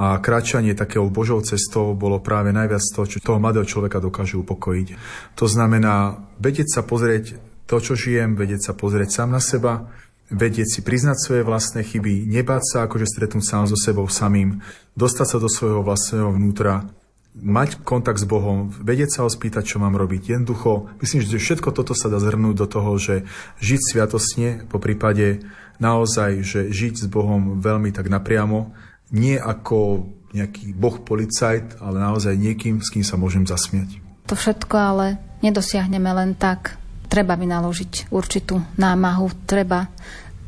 a 0.00 0.16
kráčanie 0.22 0.72
takého 0.72 1.12
Božou 1.12 1.44
cestou 1.44 1.92
bolo 1.92 2.22
práve 2.24 2.48
najviac 2.54 2.80
to, 2.96 3.04
čo 3.04 3.20
toho 3.20 3.42
mladého 3.42 3.68
človeka 3.68 4.00
dokáže 4.00 4.40
upokojiť. 4.40 4.88
To 5.36 5.44
znamená 5.44 6.16
vedieť 6.40 6.80
sa 6.80 6.82
pozrieť 6.86 7.36
to, 7.68 7.76
čo 7.76 7.92
žijem, 7.92 8.32
vedieť 8.32 8.72
sa 8.72 8.72
pozrieť 8.72 9.12
sám 9.12 9.36
na 9.36 9.42
seba, 9.42 9.92
vedieť 10.32 10.78
si 10.78 10.80
priznať 10.80 11.18
svoje 11.20 11.42
vlastné 11.44 11.84
chyby, 11.84 12.24
nebáť 12.24 12.62
sa 12.64 12.78
akože 12.88 13.04
stretnúť 13.04 13.44
sám 13.44 13.64
so 13.68 13.76
sebou 13.76 14.08
samým, 14.08 14.64
dostať 14.96 15.26
sa 15.28 15.36
do 15.36 15.48
svojho 15.52 15.84
vlastného 15.84 16.32
vnútra 16.32 16.88
mať 17.32 17.80
kontakt 17.80 18.20
s 18.20 18.28
Bohom, 18.28 18.68
vedieť 18.68 19.10
sa 19.16 19.20
ho 19.24 19.30
spýtať, 19.32 19.64
čo 19.64 19.80
mám 19.80 19.96
robiť. 19.96 20.36
Jednoducho, 20.36 20.92
myslím, 21.00 21.24
že 21.24 21.40
všetko 21.40 21.72
toto 21.72 21.96
sa 21.96 22.12
dá 22.12 22.20
zhrnúť 22.20 22.56
do 22.60 22.66
toho, 22.68 22.92
že 23.00 23.24
žiť 23.64 23.80
sviatosne, 23.80 24.48
po 24.68 24.76
prípade 24.76 25.40
naozaj, 25.80 26.44
že 26.44 26.60
žiť 26.68 26.94
s 27.02 27.06
Bohom 27.08 27.58
veľmi 27.64 27.88
tak 27.90 28.12
napriamo, 28.12 28.76
nie 29.16 29.40
ako 29.40 30.08
nejaký 30.32 30.72
boh 30.72 30.96
policajt, 31.00 31.80
ale 31.80 32.00
naozaj 32.00 32.36
niekým, 32.36 32.80
s 32.80 32.88
kým 32.88 33.04
sa 33.04 33.20
môžem 33.20 33.44
zasmiať. 33.44 34.00
To 34.28 34.34
všetko 34.36 34.76
ale 34.76 35.20
nedosiahneme 35.44 36.08
len 36.08 36.32
tak. 36.36 36.80
Treba 37.12 37.36
vynaložiť 37.36 38.08
určitú 38.08 38.56
námahu, 38.80 39.28
treba 39.44 39.92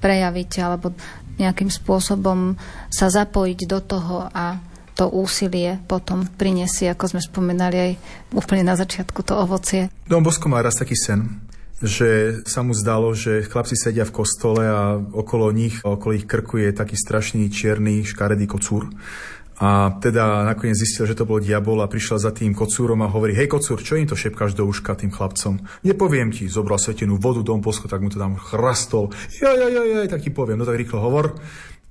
prejaviť 0.00 0.52
alebo 0.64 0.96
nejakým 1.36 1.68
spôsobom 1.68 2.56
sa 2.88 3.12
zapojiť 3.12 3.60
do 3.68 3.80
toho 3.84 4.24
a 4.32 4.56
to 4.94 5.10
úsilie 5.10 5.82
potom 5.90 6.26
prinesie, 6.26 6.90
ako 6.90 7.14
sme 7.14 7.20
spomenali 7.20 7.76
aj 7.76 7.92
úplne 8.34 8.62
na 8.62 8.78
začiatku, 8.78 9.26
to 9.26 9.34
ovocie. 9.34 9.90
Dom 10.06 10.22
Bosko 10.22 10.46
mal 10.46 10.62
raz 10.62 10.78
taký 10.78 10.94
sen, 10.94 11.42
že 11.82 12.40
sa 12.46 12.62
mu 12.62 12.72
zdalo, 12.72 13.12
že 13.12 13.44
chlapci 13.44 13.74
sedia 13.74 14.06
v 14.06 14.14
kostole 14.14 14.62
a 14.64 14.96
okolo 14.96 15.50
nich, 15.50 15.82
okolo 15.82 16.14
ich 16.14 16.30
krku 16.30 16.62
je 16.62 16.70
taký 16.70 16.94
strašný 16.94 17.50
čierny 17.50 18.06
škaredý 18.06 18.46
kocúr. 18.46 18.88
A 19.54 20.02
teda 20.02 20.42
nakoniec 20.42 20.74
zistil, 20.74 21.06
že 21.06 21.14
to 21.14 21.30
bol 21.30 21.38
diabol 21.38 21.78
a 21.78 21.86
prišiel 21.86 22.18
za 22.18 22.34
tým 22.34 22.58
kocúrom 22.58 22.98
a 23.06 23.10
hovorí, 23.10 23.38
hej 23.38 23.46
kocúr, 23.46 23.78
čo 23.78 23.94
im 23.94 24.02
to 24.02 24.18
šepkáš 24.18 24.58
do 24.58 24.66
uška 24.66 24.98
tým 24.98 25.14
chlapcom? 25.14 25.62
Nepoviem 25.86 26.34
ti, 26.34 26.50
zobral 26.50 26.82
svetenú 26.82 27.22
vodu, 27.22 27.38
dom 27.46 27.62
posko, 27.62 27.86
tak 27.86 28.02
mu 28.02 28.10
to 28.10 28.18
tam 28.18 28.34
chrastol. 28.34 29.14
Ja, 29.38 29.54
ja, 29.54 29.70
ja, 29.70 29.82
ja, 29.86 30.10
tak 30.10 30.26
ti 30.26 30.34
poviem, 30.34 30.58
no 30.58 30.66
tak 30.66 30.74
rýchlo 30.74 30.98
hovor 30.98 31.38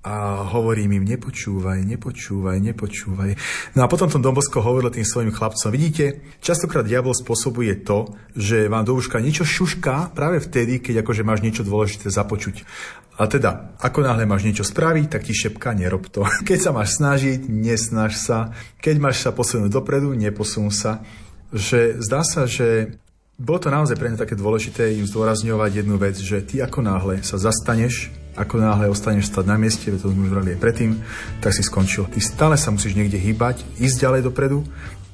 a 0.03 0.43
hovorím 0.51 0.99
im, 0.99 1.07
nepočúvaj, 1.07 1.79
nepočúvaj, 1.87 2.59
nepočúvaj. 2.59 3.31
No 3.79 3.87
a 3.87 3.87
potom 3.87 4.11
tom 4.11 4.19
Dombosko 4.19 4.59
hovoril 4.59 4.91
tým 4.91 5.07
svojim 5.07 5.31
chlapcom, 5.31 5.71
vidíte, 5.71 6.19
častokrát 6.43 6.83
diabol 6.83 7.15
spôsobuje 7.15 7.87
to, 7.87 8.11
že 8.35 8.67
vám 8.67 8.83
do 8.83 8.99
uška 8.99 9.23
niečo 9.23 9.47
šušká 9.47 10.11
práve 10.11 10.43
vtedy, 10.43 10.83
keď 10.83 11.07
akože 11.07 11.23
máš 11.23 11.39
niečo 11.39 11.63
dôležité 11.63 12.11
započuť. 12.11 12.67
A 13.15 13.31
teda, 13.31 13.79
ako 13.79 14.03
náhle 14.03 14.27
máš 14.27 14.43
niečo 14.43 14.67
spraviť, 14.67 15.05
tak 15.07 15.23
ti 15.23 15.31
šepka, 15.31 15.71
nerob 15.77 16.09
to. 16.09 16.25
Keď 16.49 16.57
sa 16.57 16.71
máš 16.73 16.97
snažiť, 16.97 17.45
nesnaž 17.45 18.17
sa. 18.17 18.57
Keď 18.81 18.95
máš 18.97 19.21
sa 19.21 19.29
posunúť 19.29 19.69
dopredu, 19.69 20.17
neposun 20.17 20.73
sa. 20.73 21.05
Že 21.53 22.01
zdá 22.01 22.25
sa, 22.25 22.49
že 22.49 22.97
bolo 23.37 23.61
to 23.61 23.69
naozaj 23.69 24.01
pre 24.01 24.09
mňa 24.09 24.25
také 24.25 24.33
dôležité 24.33 24.97
im 24.97 25.05
zdôrazňovať 25.05 25.85
jednu 25.85 26.01
vec, 26.01 26.17
že 26.17 26.41
ty 26.41 26.57
ako 26.65 26.81
náhle 26.81 27.21
sa 27.21 27.37
zastaneš 27.37 28.22
ako 28.34 28.62
náhle 28.62 28.89
ostaneš 28.89 29.30
stať 29.30 29.46
na 29.46 29.58
mieste, 29.58 29.93
to 29.93 30.10
sme 30.10 30.30
už 30.30 30.34
vrali 30.34 30.58
aj 30.58 30.60
predtým, 30.62 30.91
tak 31.39 31.54
si 31.54 31.62
skončil. 31.62 32.10
Ty 32.10 32.19
stále 32.19 32.56
sa 32.58 32.74
musíš 32.74 32.98
niekde 32.98 33.22
hýbať, 33.22 33.62
ísť 33.78 33.98
ďalej 34.04 34.22
dopredu 34.30 34.65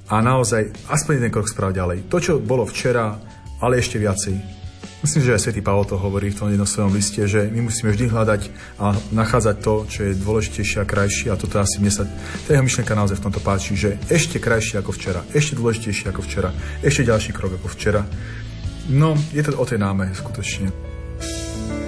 a 0.10 0.24
naozaj 0.24 0.72
aspoň 0.90 1.22
jeden 1.22 1.32
krok 1.34 1.52
spraviť 1.52 1.76
ďalej. 1.76 2.00
To, 2.08 2.18
čo 2.18 2.34
bolo 2.40 2.66
včera, 2.66 3.20
ale 3.60 3.78
ešte 3.78 4.00
viacej. 4.00 4.60
Myslím, 5.00 5.24
že 5.24 5.32
aj 5.32 5.44
svätý 5.48 5.64
Pavol 5.64 5.88
to 5.88 5.96
hovorí 5.96 6.28
v 6.28 6.36
tom 6.36 6.52
jednom 6.52 6.68
svojom 6.68 6.92
liste, 6.92 7.24
že 7.24 7.48
my 7.48 7.72
musíme 7.72 7.96
vždy 7.96 8.12
hľadať 8.12 8.42
a 8.84 8.92
nachádzať 9.16 9.56
to, 9.64 9.88
čo 9.88 10.00
je 10.04 10.20
dôležitejšie 10.20 10.84
a 10.84 10.90
krajšie 10.90 11.32
a 11.32 11.40
toto 11.40 11.56
asi 11.56 11.80
mne 11.80 11.88
sa, 11.88 12.04
tá 12.44 12.52
jeho 12.52 12.64
myšlenka 12.68 13.00
naozaj 13.00 13.16
v 13.16 13.24
tomto 13.24 13.40
páči, 13.40 13.80
že 13.80 13.96
ešte 14.12 14.44
krajšie 14.44 14.84
ako 14.84 14.92
včera, 14.92 15.24
ešte 15.32 15.56
dôležitejšie 15.56 16.12
ako 16.12 16.22
včera, 16.28 16.52
ešte 16.84 17.08
ďalší 17.08 17.32
krok 17.32 17.56
ako 17.56 17.68
včera. 17.72 18.04
No, 18.92 19.16
je 19.32 19.40
to 19.40 19.56
o 19.56 19.64
tej 19.64 19.80
náme 19.80 20.12
skutočne. 20.12 20.68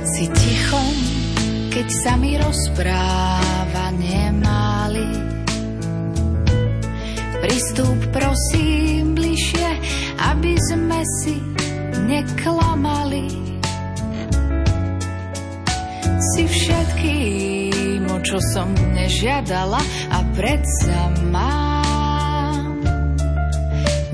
Si 0.07 0.31
tichom 0.31 1.20
keď 1.71 1.87
sa 1.87 2.19
mi 2.19 2.35
rozpráva 2.35 3.95
nemáli. 3.95 5.07
Pristúp 7.39 8.11
prosím 8.11 9.15
bližšie, 9.15 9.69
aby 10.19 10.53
sme 10.67 10.99
si 11.23 11.39
neklamali. 12.11 13.31
Si 16.35 16.43
všetkým, 16.43 18.03
o 18.11 18.19
čo 18.19 18.37
som 18.51 18.67
nežiadala 18.91 19.79
a 20.11 20.19
predsa 20.35 21.07
mám. 21.31 22.83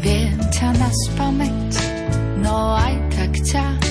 Viem 0.06 0.40
ťa 0.54 0.70
na 0.78 0.90
spameť, 0.94 1.74
no 2.38 2.78
aj 2.78 2.96
tak 3.18 3.34
ťa 3.44 3.87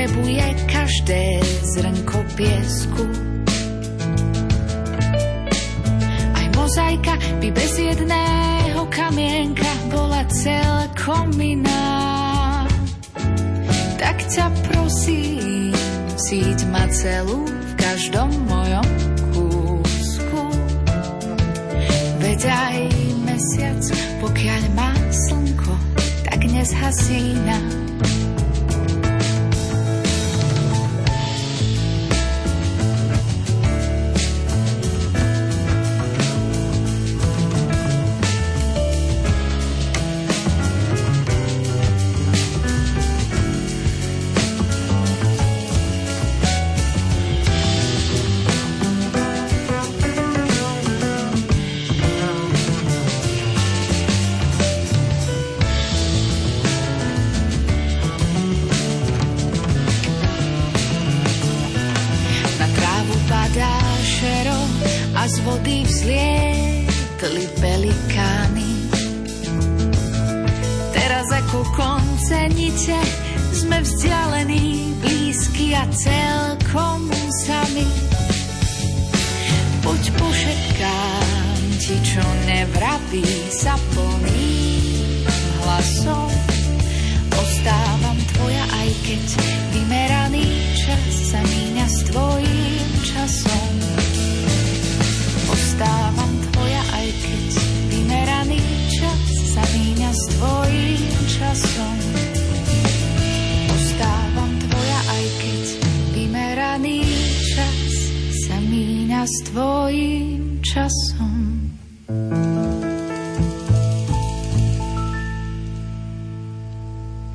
potrebuje 0.00 0.64
každé 0.64 1.44
zrnko 1.76 2.24
piesku. 2.32 3.04
Aj 6.32 6.46
mozaika 6.56 7.20
by 7.36 7.48
bez 7.52 7.72
jedného 7.76 8.80
kamienka 8.88 9.68
bola 9.92 10.24
celkom 10.32 11.36
iná. 11.36 12.64
Tak 14.00 14.24
ťa 14.24 14.48
prosím, 14.72 15.76
síť 16.16 16.64
ma 16.72 16.88
celú 16.88 17.44
v 17.44 17.72
každom 17.76 18.32
mojom 18.48 18.88
kúsku. 19.36 20.42
Veď 22.24 22.40
aj 22.48 22.78
mesiac, 23.28 23.84
pokiaľ 24.24 24.62
má 24.72 24.96
slnko, 25.12 25.76
tak 26.24 26.40
nezhasína. 26.48 27.79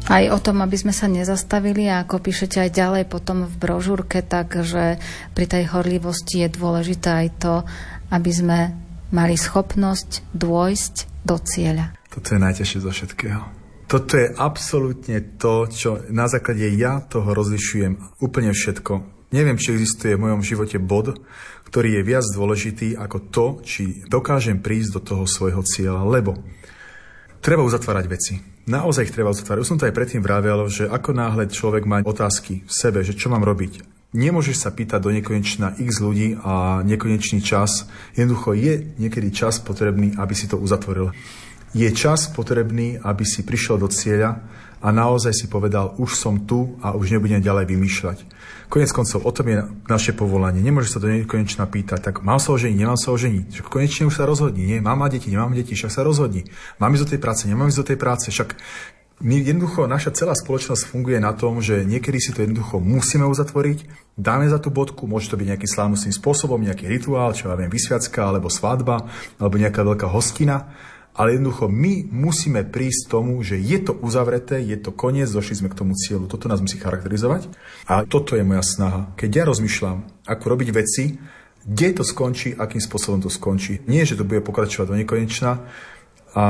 Aj 0.06 0.24
o 0.30 0.38
tom, 0.38 0.62
aby 0.62 0.78
sme 0.78 0.94
sa 0.94 1.10
nezastavili 1.10 1.89
a 1.89 2.06
ako 2.06 2.22
píšete 2.22 2.62
aj 2.62 2.72
ďalej 2.72 3.04
potom 3.10 3.50
v 3.50 3.56
brožúrke, 3.58 4.22
takže 4.22 5.02
pri 5.34 5.46
tej 5.50 5.74
horlivosti 5.74 6.46
je 6.46 6.50
dôležité 6.54 7.10
aj 7.25 7.29
to, 7.42 7.56
aby 8.13 8.32
sme 8.32 8.60
mali 9.10 9.36
schopnosť 9.38 10.29
dôjsť 10.34 10.96
do 11.25 11.36
cieľa. 11.42 11.98
Toto 12.13 12.38
je 12.38 12.40
najťažšie 12.40 12.79
zo 12.86 12.92
všetkého. 12.94 13.42
Toto 13.86 14.17
je 14.17 14.34
absolútne 14.34 15.38
to, 15.38 15.69
čo 15.69 16.02
na 16.10 16.25
základe 16.25 16.65
ja 16.73 17.06
toho 17.06 17.38
rozlišujem 17.38 18.17
úplne 18.17 18.50
všetko. 18.50 19.13
Neviem, 19.29 19.58
či 19.62 19.77
existuje 19.77 20.17
v 20.17 20.25
mojom 20.25 20.42
živote 20.42 20.77
bod, 20.82 21.17
ktorý 21.69 22.02
je 22.02 22.08
viac 22.08 22.25
dôležitý 22.34 22.98
ako 22.98 23.17
to, 23.29 23.46
či 23.65 24.06
dokážem 24.10 24.62
prísť 24.62 24.90
do 24.98 25.02
toho 25.02 25.25
svojho 25.29 25.62
cieľa, 25.65 26.02
lebo 26.08 26.40
treba 27.46 27.62
uzatvárať 27.62 28.06
veci 28.10 28.56
naozaj 28.65 29.10
ich 29.10 29.15
treba 29.15 29.33
zatvárať. 29.33 29.62
Už 29.62 29.69
som 29.69 29.79
to 29.79 29.87
aj 29.87 29.96
predtým 29.96 30.21
vravel, 30.21 30.67
že 30.67 30.89
ako 30.89 31.13
náhle 31.13 31.50
človek 31.50 31.85
má 31.85 32.02
otázky 32.02 32.65
v 32.65 32.71
sebe, 32.73 33.06
že 33.06 33.13
čo 33.13 33.29
mám 33.29 33.46
robiť, 33.46 33.85
nemôžeš 34.13 34.65
sa 34.65 34.73
pýtať 34.73 35.00
do 35.02 35.13
nekonečna 35.13 35.77
x 35.77 36.02
ľudí 36.02 36.37
a 36.41 36.81
nekonečný 36.81 37.46
čas. 37.46 37.85
Jednoducho 38.17 38.58
je 38.58 38.98
niekedy 38.98 39.29
čas 39.31 39.62
potrebný, 39.62 40.17
aby 40.17 40.33
si 40.33 40.50
to 40.50 40.58
uzatvoril. 40.58 41.13
Je 41.75 41.87
čas 41.91 42.31
potrebný, 42.31 42.98
aby 43.04 43.23
si 43.27 43.43
prišiel 43.43 43.77
do 43.77 43.91
cieľa 43.91 44.41
a 44.82 44.88
naozaj 44.92 45.32
si 45.36 45.46
povedal, 45.48 45.96
už 46.02 46.15
som 46.15 46.44
tu 46.44 46.76
a 46.84 46.96
už 46.96 47.15
nebudem 47.15 47.44
ďalej 47.44 47.65
vymýšľať. 47.69 48.17
Konec 48.67 48.90
koncov, 48.92 49.23
o 49.23 49.32
tom 49.32 49.46
je 49.48 49.58
naše 49.86 50.12
povolanie. 50.17 50.60
Nemôže 50.60 50.90
sa 50.90 51.00
do 51.00 51.08
nekonečna 51.08 51.69
pýtať, 51.69 52.02
tak 52.02 52.26
mám 52.26 52.42
sa 52.42 52.52
oženiť, 52.56 52.78
nemám 52.78 52.98
sa 52.98 53.13
oženiť. 53.13 53.62
Konečne 53.65 54.10
už 54.10 54.17
sa 54.17 54.26
rozhodni, 54.26 54.65
nie? 54.65 54.82
Mám 54.82 55.06
mať 55.06 55.21
deti, 55.21 55.30
nemám 55.30 55.54
deti, 55.54 55.78
však 55.78 55.94
sa 55.94 56.02
rozhodni. 56.02 56.50
Mám 56.82 56.98
ísť 56.98 57.04
do 57.06 57.12
tej 57.13 57.21
práce, 57.21 57.42
nemám 57.46 57.69
ísť 57.69 57.80
do 57.80 57.90
tej 57.94 57.98
práce, 58.02 58.26
však 58.34 58.50
My 59.23 59.40
jednoducho, 59.40 59.88
naša 59.88 60.12
celá 60.12 60.36
spoločnosť 60.36 60.92
funguje 60.92 61.23
na 61.23 61.32
tom, 61.32 61.63
že 61.63 61.88
niekedy 61.88 62.19
si 62.19 62.36
to 62.36 62.44
jednoducho 62.44 62.84
musíme 62.84 63.23
uzatvoriť, 63.23 64.12
dáme 64.19 64.44
za 64.52 64.60
tú 64.60 64.76
bodku, 64.76 65.08
môže 65.08 65.32
to 65.32 65.40
byť 65.40 65.56
nejaký 65.56 65.67
slávnostným 65.71 66.12
spôsobom, 66.12 66.60
nejaký 66.60 66.84
rituál, 66.92 67.32
čo 67.32 67.48
ja 67.48 67.56
viem, 67.56 67.71
vysviacka, 67.71 68.28
alebo 68.28 68.52
svadba, 68.52 69.08
alebo 69.40 69.56
nejaká 69.56 69.88
veľká 69.88 70.12
hostina, 70.12 70.67
ale 71.16 71.40
jednoducho 71.40 71.72
my 71.72 72.12
musíme 72.12 72.68
prísť 72.68 73.08
tomu, 73.08 73.40
že 73.40 73.56
je 73.56 73.80
to 73.80 73.96
uzavreté, 73.96 74.60
je 74.60 74.76
to 74.76 74.92
koniec, 74.92 75.32
došli 75.32 75.63
sme 75.63 75.72
k 75.72 75.80
tomu 75.80 75.96
cieľu. 75.96 76.28
Toto 76.28 76.52
nás 76.52 76.60
musí 76.60 76.76
charakterizovať. 76.76 77.48
A 77.88 78.04
toto 78.04 78.36
je 78.36 78.44
moja 78.44 78.60
snaha. 78.60 79.08
Keď 79.16 79.30
ja 79.32 79.44
rozmýšľam, 79.48 80.04
ako 80.28 80.44
robiť 80.44 80.70
veci, 80.76 81.16
kde 81.66 81.88
to 81.96 82.04
skončí, 82.04 82.54
akým 82.54 82.84
spôsobom 82.84 83.24
to 83.24 83.32
skončí. 83.32 83.82
Nie, 83.88 84.04
že 84.04 84.20
to 84.20 84.28
bude 84.28 84.44
pokračovať 84.44 84.86
do 84.92 85.00
nekonečna 85.00 85.66
a 86.36 86.44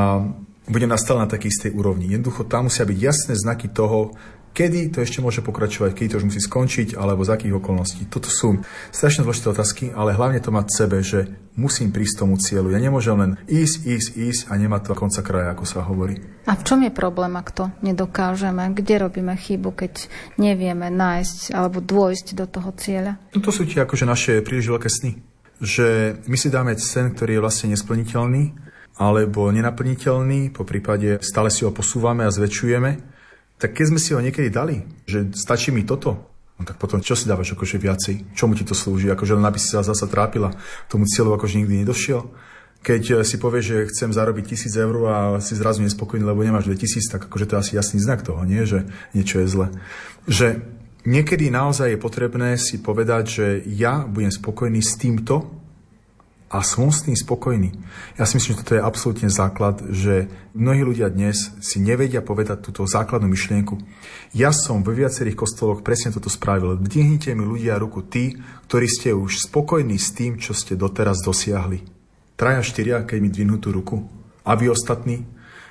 budem 0.65 0.89
nastal 0.89 1.21
na 1.21 1.29
takej 1.29 1.53
istej 1.53 1.71
úrovni. 1.77 2.09
Jednoducho 2.09 2.43
tam 2.49 2.67
musia 2.67 2.89
byť 2.89 2.97
jasné 2.97 3.33
znaky 3.37 3.69
toho, 3.69 4.17
kedy 4.55 4.95
to 4.95 5.03
ešte 5.03 5.19
môže 5.19 5.43
pokračovať, 5.43 5.91
kedy 5.91 6.07
to 6.15 6.17
už 6.23 6.27
musí 6.31 6.39
skončiť, 6.39 6.95
alebo 6.95 7.27
z 7.27 7.35
akých 7.35 7.59
okolností. 7.59 8.07
Toto 8.07 8.31
sú 8.31 8.63
strašne 8.95 9.27
dôležité 9.27 9.51
otázky, 9.51 9.83
ale 9.91 10.15
hlavne 10.15 10.39
to 10.39 10.55
mať 10.55 10.65
v 10.71 10.77
sebe, 10.79 10.97
že 11.03 11.19
musím 11.59 11.91
prísť 11.91 12.23
tomu 12.23 12.39
cieľu. 12.39 12.71
Ja 12.71 12.79
nemôžem 12.79 13.19
len 13.19 13.31
ísť, 13.51 13.75
ísť, 13.83 14.09
ísť 14.15 14.41
a 14.47 14.55
nemať 14.55 14.81
to 14.87 14.93
konca 14.95 15.19
kraja, 15.19 15.51
ako 15.51 15.65
sa 15.67 15.83
hovorí. 15.83 16.23
A 16.47 16.55
v 16.55 16.63
čom 16.63 16.79
je 16.87 16.91
problém, 16.95 17.35
ak 17.35 17.51
to 17.51 17.67
nedokážeme? 17.83 18.71
Kde 18.71 18.95
robíme 19.03 19.35
chybu, 19.35 19.75
keď 19.75 20.07
nevieme 20.39 20.87
nájsť 20.87 21.51
alebo 21.51 21.83
dôjsť 21.83 22.39
do 22.39 22.47
toho 22.47 22.71
cieľa? 22.79 23.19
No 23.35 23.43
to 23.43 23.51
sú 23.51 23.67
tie 23.67 23.83
akože 23.83 24.07
naše 24.07 24.39
príliš 24.39 24.71
veľké 24.71 24.87
sny. 24.87 25.11
Že 25.59 25.87
my 26.27 26.37
si 26.39 26.47
dáme 26.51 26.71
sen, 26.79 27.11
ktorý 27.11 27.39
je 27.39 27.43
vlastne 27.43 27.67
nesplniteľný, 27.75 28.55
alebo 28.95 29.51
nenaplniteľný, 29.51 30.55
po 30.55 30.63
prípade 30.63 31.19
stále 31.19 31.51
si 31.51 31.67
ho 31.67 31.71
posúvame 31.75 32.23
a 32.23 32.31
zväčšujeme, 32.31 33.14
tak 33.55 33.71
keď 33.71 33.85
sme 33.95 33.99
si 33.99 34.11
ho 34.11 34.19
niekedy 34.19 34.51
dali, 34.51 34.83
že 35.07 35.31
stačí 35.31 35.71
mi 35.71 35.87
toto, 35.87 36.27
no 36.59 36.63
tak 36.67 36.75
potom 36.75 36.99
čo 36.99 37.15
si 37.15 37.27
dávaš 37.27 37.55
akože 37.55 37.79
viacej? 37.79 38.15
Čomu 38.35 38.55
ti 38.55 38.67
to 38.67 38.75
slúži? 38.75 39.07
Akože 39.11 39.39
len 39.39 39.47
aby 39.47 39.59
si 39.59 39.71
sa 39.71 39.83
zasa 39.83 40.11
trápila, 40.11 40.51
tomu 40.91 41.07
cieľu 41.07 41.39
akože 41.39 41.63
nikdy 41.63 41.83
nedošiel? 41.83 42.27
Keď 42.85 43.03
eh, 43.11 43.15
si 43.23 43.35
povieš, 43.39 43.65
že 43.65 43.77
chcem 43.89 44.09
zarobiť 44.11 44.43
tisíc 44.53 44.75
eur 44.75 44.95
a 45.07 45.17
si 45.39 45.55
zrazu 45.55 45.81
nespokojný, 45.81 46.27
lebo 46.27 46.43
nemáš 46.43 46.67
2000, 46.67 47.11
tak 47.11 47.21
akože 47.31 47.45
to 47.47 47.53
je 47.55 47.61
asi 47.63 47.73
jasný 47.79 47.99
znak 48.03 48.21
toho, 48.21 48.43
nie? 48.43 48.67
Že 48.67 48.85
niečo 49.15 49.41
je 49.41 49.47
zle. 49.47 49.67
Že 50.27 50.47
niekedy 51.07 51.47
naozaj 51.47 51.95
je 51.95 51.99
potrebné 51.99 52.59
si 52.59 52.77
povedať, 52.77 53.23
že 53.25 53.45
ja 53.65 54.03
budem 54.03 54.29
spokojný 54.29 54.83
s 54.83 54.99
týmto, 54.99 55.64
a 56.55 56.63
som 56.63 56.87
s 56.87 57.03
tým 57.03 57.19
spokojný. 57.19 57.75
Ja 58.15 58.23
si 58.23 58.39
myslím, 58.39 58.55
že 58.55 58.61
toto 58.63 58.75
je 58.79 58.87
absolútne 58.87 59.27
základ, 59.27 59.83
že 59.91 60.31
mnohí 60.55 60.87
ľudia 60.87 61.11
dnes 61.11 61.51
si 61.59 61.83
nevedia 61.83 62.23
povedať 62.23 62.63
túto 62.63 62.87
základnú 62.87 63.27
myšlienku. 63.27 63.75
Ja 64.31 64.55
som 64.55 64.79
vo 64.79 64.95
viacerých 64.95 65.35
kostoloch 65.35 65.83
presne 65.83 66.15
toto 66.15 66.31
spravil. 66.31 66.79
Vdihnite 66.79 67.35
mi 67.35 67.43
ľudia 67.43 67.75
ruku 67.75 68.07
tí, 68.07 68.39
ktorí 68.71 68.87
ste 68.87 69.11
už 69.11 69.51
spokojní 69.51 69.99
s 69.99 70.15
tým, 70.15 70.39
čo 70.39 70.55
ste 70.55 70.79
doteraz 70.79 71.19
dosiahli. 71.27 71.83
Traja, 72.39 72.63
štyria, 72.63 73.03
keď 73.03 73.17
mi 73.19 73.27
dvihnú 73.27 73.59
tú 73.59 73.75
ruku. 73.75 74.07
A 74.47 74.55
vy 74.55 74.71
ostatní, 74.71 75.27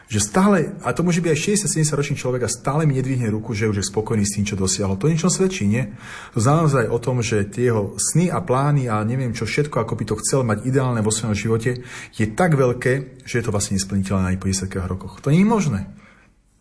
že 0.09 0.21
stále, 0.21 0.77
a 0.85 0.93
to 0.93 1.01
môže 1.01 1.25
byť 1.25 1.31
aj 1.33 1.41
60-70 1.65 1.99
ročný 1.99 2.17
človek 2.21 2.43
a 2.45 2.53
stále 2.53 2.85
mi 2.85 3.01
nedvihne 3.01 3.29
ruku, 3.33 3.57
že 3.57 3.69
už 3.69 3.81
je 3.81 3.89
spokojný 3.89 4.25
s 4.29 4.37
tým, 4.37 4.45
čo 4.45 4.55
dosiahol. 4.55 5.01
To 5.01 5.09
niečo 5.09 5.33
svedčí, 5.33 5.65
nie? 5.65 5.97
To 6.37 6.41
znamená 6.45 6.87
aj 6.87 6.89
o 6.93 6.99
tom, 7.01 7.25
že 7.25 7.49
tie 7.49 7.73
jeho 7.73 7.97
sny 7.97 8.29
a 8.29 8.45
plány 8.45 8.87
a 8.93 9.01
neviem 9.03 9.33
čo 9.33 9.49
všetko, 9.49 9.81
ako 9.81 9.97
by 9.97 10.05
to 10.05 10.21
chcel 10.21 10.41
mať 10.45 10.69
ideálne 10.69 11.01
vo 11.01 11.09
svojom 11.09 11.33
živote, 11.33 11.81
je 12.15 12.27
tak 12.37 12.53
veľké, 12.55 13.25
že 13.25 13.35
je 13.41 13.45
to 13.45 13.53
vlastne 13.55 13.81
nesplniteľné 13.81 14.37
ani 14.37 14.39
po 14.39 14.47
10 14.47 14.69
rokoch. 14.85 15.25
To 15.25 15.33
nie 15.33 15.43
je 15.43 15.49
možné. 15.49 16.04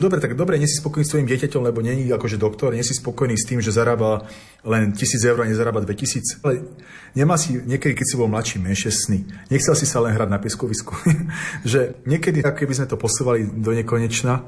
Dobre, 0.04 0.20
tak 0.20 0.36
dobre, 0.36 0.60
nie 0.60 0.68
si 0.68 0.84
spokojný 0.84 1.08
s 1.08 1.16
tvojim 1.16 1.32
dieťaťom, 1.32 1.64
lebo 1.64 1.80
není 1.80 2.12
akože 2.12 2.36
doktor, 2.36 2.76
nie 2.76 2.84
si 2.84 2.91
spokojný 2.91 3.39
s 3.39 3.47
tým, 3.47 3.64
že 3.64 3.72
zarába 3.72 4.28
len 4.68 4.91
1000 4.91 4.99
eur 5.32 5.39
a 5.39 5.47
nezarába 5.47 5.80
2000. 5.80 6.43
Ale 6.43 6.68
nemá 7.16 7.39
si 7.39 7.56
niekedy, 7.56 7.95
keď 7.95 8.06
si 8.12 8.20
bol 8.20 8.28
mladší, 8.28 8.60
menšie 8.60 8.91
sny. 8.91 9.24
Nechcel 9.47 9.80
si 9.80 9.88
sa 9.88 10.04
len 10.04 10.12
hrať 10.12 10.28
na 10.28 10.43
pieskovisku. 10.43 10.91
že 11.72 11.95
niekedy, 12.04 12.43
ako 12.43 12.51
keby 12.51 12.74
sme 12.76 12.91
to 12.91 12.99
posúvali 12.99 13.47
do 13.47 13.72
nekonečna 13.72 14.43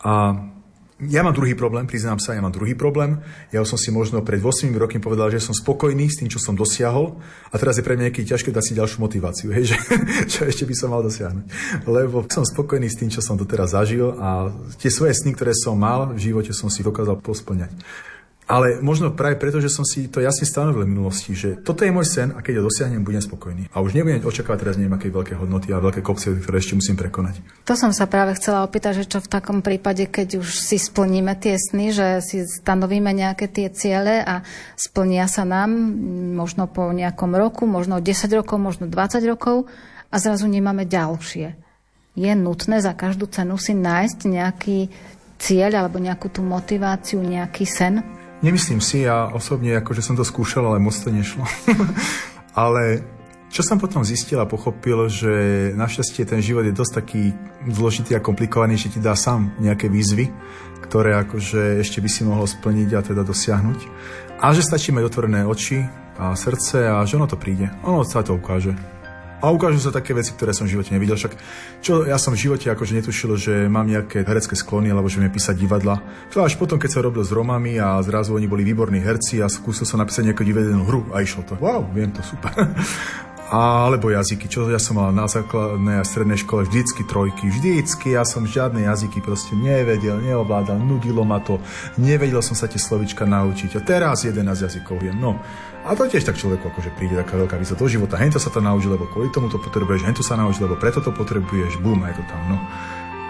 a 0.00 0.12
ja 0.96 1.20
mám 1.20 1.36
druhý 1.36 1.52
problém, 1.52 1.84
priznám 1.84 2.16
sa, 2.16 2.32
ja 2.32 2.40
mám 2.40 2.56
druhý 2.56 2.72
problém. 2.72 3.20
Ja 3.52 3.60
som 3.68 3.76
si 3.76 3.92
možno 3.92 4.24
pred 4.24 4.40
8 4.40 4.72
rokmi 4.72 4.96
povedal, 4.96 5.28
že 5.28 5.44
som 5.44 5.52
spokojný 5.52 6.08
s 6.08 6.24
tým, 6.24 6.32
čo 6.32 6.40
som 6.40 6.56
dosiahol 6.56 7.20
a 7.52 7.54
teraz 7.60 7.76
je 7.76 7.84
pre 7.84 8.00
mňa 8.00 8.08
nejaký 8.08 8.24
ťažké 8.24 8.48
dať 8.48 8.64
si 8.64 8.72
ďalšiu 8.72 9.04
motiváciu, 9.04 9.52
hej, 9.52 9.64
že, 9.76 9.78
čo 10.24 10.48
ešte 10.48 10.64
by 10.64 10.72
som 10.72 10.96
mal 10.96 11.04
dosiahnuť. 11.04 11.44
Lebo 11.84 12.24
som 12.32 12.48
spokojný 12.48 12.88
s 12.88 12.96
tým, 12.96 13.12
čo 13.12 13.20
som 13.20 13.36
doteraz 13.36 13.76
zažil 13.76 14.16
a 14.16 14.48
tie 14.80 14.88
svoje 14.88 15.12
sny, 15.12 15.36
ktoré 15.36 15.52
som 15.52 15.76
mal 15.76 16.16
v 16.16 16.32
živote, 16.32 16.56
som 16.56 16.72
si 16.72 16.80
dokázal 16.80 17.20
posplňať. 17.20 17.76
Ale 18.46 18.78
možno 18.78 19.10
práve 19.10 19.34
preto, 19.42 19.58
že 19.58 19.66
som 19.66 19.82
si 19.82 20.06
to 20.06 20.22
jasne 20.22 20.46
stanovil 20.46 20.86
v 20.86 20.94
minulosti, 20.94 21.34
že 21.34 21.58
toto 21.66 21.82
je 21.82 21.90
môj 21.90 22.06
sen 22.06 22.30
a 22.30 22.38
keď 22.46 22.62
ho 22.62 22.70
dosiahnem, 22.70 23.02
budem 23.02 23.18
spokojný. 23.18 23.66
A 23.74 23.82
už 23.82 23.98
nebudem 23.98 24.22
očakávať 24.22 24.58
teraz 24.62 24.74
neviem, 24.78 24.94
veľké 24.94 25.34
hodnoty 25.34 25.74
a 25.74 25.82
veľké 25.82 25.98
kopce, 25.98 26.30
ktoré 26.30 26.62
ešte 26.62 26.78
musím 26.78 26.94
prekonať. 26.94 27.42
To 27.66 27.74
som 27.74 27.90
sa 27.90 28.06
práve 28.06 28.38
chcela 28.38 28.62
opýtať, 28.62 29.02
že 29.02 29.10
čo 29.10 29.18
v 29.18 29.26
takom 29.26 29.66
prípade, 29.66 30.06
keď 30.06 30.38
už 30.46 30.62
si 30.62 30.78
splníme 30.78 31.34
tie 31.34 31.58
sny, 31.58 31.90
že 31.90 32.06
si 32.22 32.46
stanovíme 32.46 33.10
nejaké 33.10 33.50
tie 33.50 33.66
ciele 33.74 34.22
a 34.22 34.46
splnia 34.78 35.26
sa 35.26 35.42
nám 35.42 35.74
možno 36.38 36.70
po 36.70 36.86
nejakom 36.94 37.34
roku, 37.34 37.66
možno 37.66 37.98
10 37.98 38.30
rokov, 38.30 38.62
možno 38.62 38.86
20 38.86 39.26
rokov 39.26 39.66
a 40.06 40.22
zrazu 40.22 40.46
nemáme 40.46 40.86
ďalšie. 40.86 41.58
Je 42.14 42.32
nutné 42.38 42.78
za 42.78 42.94
každú 42.94 43.26
cenu 43.26 43.58
si 43.58 43.74
nájsť 43.74 44.18
nejaký 44.22 44.78
cieľ 45.42 45.82
alebo 45.82 45.98
nejakú 45.98 46.30
tú 46.30 46.46
motiváciu, 46.46 47.18
nejaký 47.20 47.66
sen? 47.66 48.06
Nemyslím 48.44 48.84
si, 48.84 49.08
ja 49.08 49.32
osobne, 49.32 49.80
akože 49.80 50.04
som 50.04 50.12
to 50.12 50.20
skúšal, 50.20 50.68
ale 50.68 50.82
moc 50.82 50.92
to 50.92 51.08
nešlo. 51.08 51.44
ale 52.52 53.00
čo 53.48 53.64
som 53.64 53.80
potom 53.80 54.04
zistil 54.04 54.36
a 54.36 54.44
pochopil, 54.44 55.08
že 55.08 55.32
našťastie 55.72 56.28
ten 56.28 56.44
život 56.44 56.66
je 56.68 56.76
dosť 56.76 56.92
taký 56.92 57.32
zložitý 57.64 58.12
a 58.12 58.20
komplikovaný, 58.20 58.76
že 58.76 58.92
ti 58.92 59.00
dá 59.00 59.16
sám 59.16 59.56
nejaké 59.56 59.88
výzvy, 59.88 60.28
ktoré 60.84 61.16
akože 61.24 61.80
ešte 61.80 62.04
by 62.04 62.08
si 62.12 62.22
mohol 62.28 62.44
splniť 62.44 62.88
a 62.92 63.00
teda 63.00 63.22
dosiahnuť. 63.24 63.78
A 64.44 64.52
že 64.52 64.60
stačí 64.60 64.92
mať 64.92 65.08
otvorené 65.08 65.48
oči 65.48 65.80
a 66.20 66.36
srdce 66.36 66.92
a 66.92 67.00
že 67.08 67.16
ono 67.16 67.24
to 67.24 67.40
príde. 67.40 67.72
Ono 67.88 68.04
sa 68.04 68.20
to 68.20 68.36
ukáže. 68.36 68.76
A 69.42 69.52
ukážu 69.52 69.78
sa 69.78 69.92
také 69.92 70.16
veci, 70.16 70.32
ktoré 70.32 70.56
som 70.56 70.64
v 70.64 70.76
živote 70.78 70.96
nevidel. 70.96 71.20
Však 71.20 71.32
čo 71.84 72.08
ja 72.08 72.16
som 72.16 72.32
v 72.32 72.40
živote 72.48 72.72
akože 72.72 72.96
netušil, 72.96 73.30
že 73.36 73.54
mám 73.68 73.84
nejaké 73.84 74.24
herecké 74.24 74.56
sklony, 74.56 74.88
alebo 74.88 75.12
že 75.12 75.20
mi 75.20 75.28
písať 75.28 75.60
divadla. 75.60 76.00
To 76.32 76.40
až 76.40 76.56
potom, 76.56 76.80
keď 76.80 76.90
sa 76.96 77.04
robil 77.04 77.20
s 77.20 77.30
Romami 77.30 77.76
a 77.76 78.00
zrazu 78.00 78.32
oni 78.32 78.48
boli 78.48 78.64
výborní 78.64 79.04
herci 79.04 79.44
a 79.44 79.52
skúsil 79.52 79.84
som 79.84 80.00
napísať 80.00 80.32
nejakú 80.32 80.40
divadelnú 80.40 80.84
hru 80.88 81.00
a 81.12 81.20
išlo 81.20 81.44
to. 81.44 81.54
Wow, 81.60 81.84
viem 81.92 82.08
to, 82.16 82.24
super. 82.24 82.52
Alebo 83.46 84.10
jazyky, 84.10 84.50
čo 84.50 84.66
ja 84.66 84.82
som 84.82 84.98
mal 84.98 85.14
na 85.14 85.30
základnej 85.30 86.02
a 86.02 86.04
strednej 86.06 86.38
škole 86.42 86.66
vždycky 86.66 87.06
trojky, 87.06 87.46
vždycky, 87.46 88.18
ja 88.18 88.26
som 88.26 88.42
žiadne 88.42 88.82
jazyky 88.82 89.22
proste 89.22 89.54
nevedel, 89.54 90.18
neovládal, 90.18 90.82
nudilo 90.82 91.22
ma 91.22 91.38
to, 91.38 91.62
nevedel 91.94 92.42
som 92.42 92.58
sa 92.58 92.66
tie 92.66 92.82
slovička 92.82 93.22
naučiť 93.22 93.78
a 93.78 93.80
teraz 93.86 94.26
11 94.26 94.42
jazykov 94.42 94.98
viem, 94.98 95.14
no. 95.14 95.38
A 95.86 95.94
to 95.94 96.10
tiež 96.10 96.26
tak 96.26 96.34
človeku 96.34 96.66
akože 96.66 96.90
príde 96.98 97.14
taká 97.14 97.38
veľká 97.38 97.54
výzva 97.62 97.78
do 97.78 97.86
života, 97.86 98.18
hento 98.18 98.42
sa 98.42 98.50
to 98.50 98.58
naučí, 98.58 98.90
lebo 98.90 99.06
kvôli 99.06 99.30
tomu 99.30 99.46
to 99.46 99.62
potrebuješ, 99.62 100.02
hento 100.02 100.26
sa 100.26 100.34
naučí, 100.34 100.66
lebo 100.66 100.74
preto 100.74 100.98
to 100.98 101.14
potrebuješ, 101.14 101.78
bum, 101.78 102.02
aj 102.02 102.18
to 102.18 102.22
tam, 102.26 102.42
no. 102.50 102.58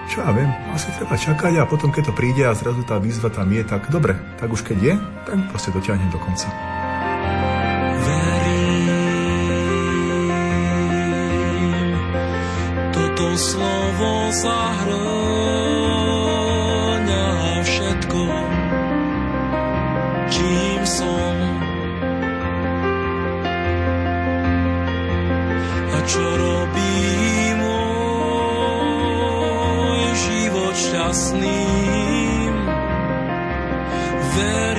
Čo 0.07 0.23
ja 0.23 0.31
viem, 0.31 0.49
asi 0.71 0.89
treba 0.95 1.19
čakať 1.19 1.53
a 1.61 1.69
potom 1.69 1.91
keď 1.91 2.09
to 2.09 2.13
príde 2.15 2.47
a 2.47 2.55
zrazu 2.55 2.87
tá 2.87 2.97
výzva 3.03 3.29
tam 3.29 3.51
je, 3.51 3.67
tak 3.67 3.91
dobre, 3.91 4.15
tak 4.39 4.49
už 4.49 4.63
keď 4.63 4.79
je, 4.79 4.95
tak 5.27 5.39
proste 5.51 5.75
dotiahnem 5.75 6.09
do 6.15 6.23
konca. 6.23 6.76
Slovo 13.37 14.33
zahrňa 14.33 14.97
všetko, 17.61 18.25
čím 20.33 20.81
som. 20.89 21.37
A 25.93 25.99
čo 26.09 26.25
robí 26.25 26.97
môj 27.61 28.17
život 30.17 30.73
šťastným, 30.73 32.57
verím, 34.33 34.76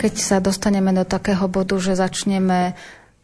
Keď 0.00 0.14
sa 0.16 0.40
dostaneme 0.40 0.96
do 0.96 1.04
takého 1.04 1.44
bodu, 1.44 1.76
že 1.76 1.92
začneme 1.92 2.72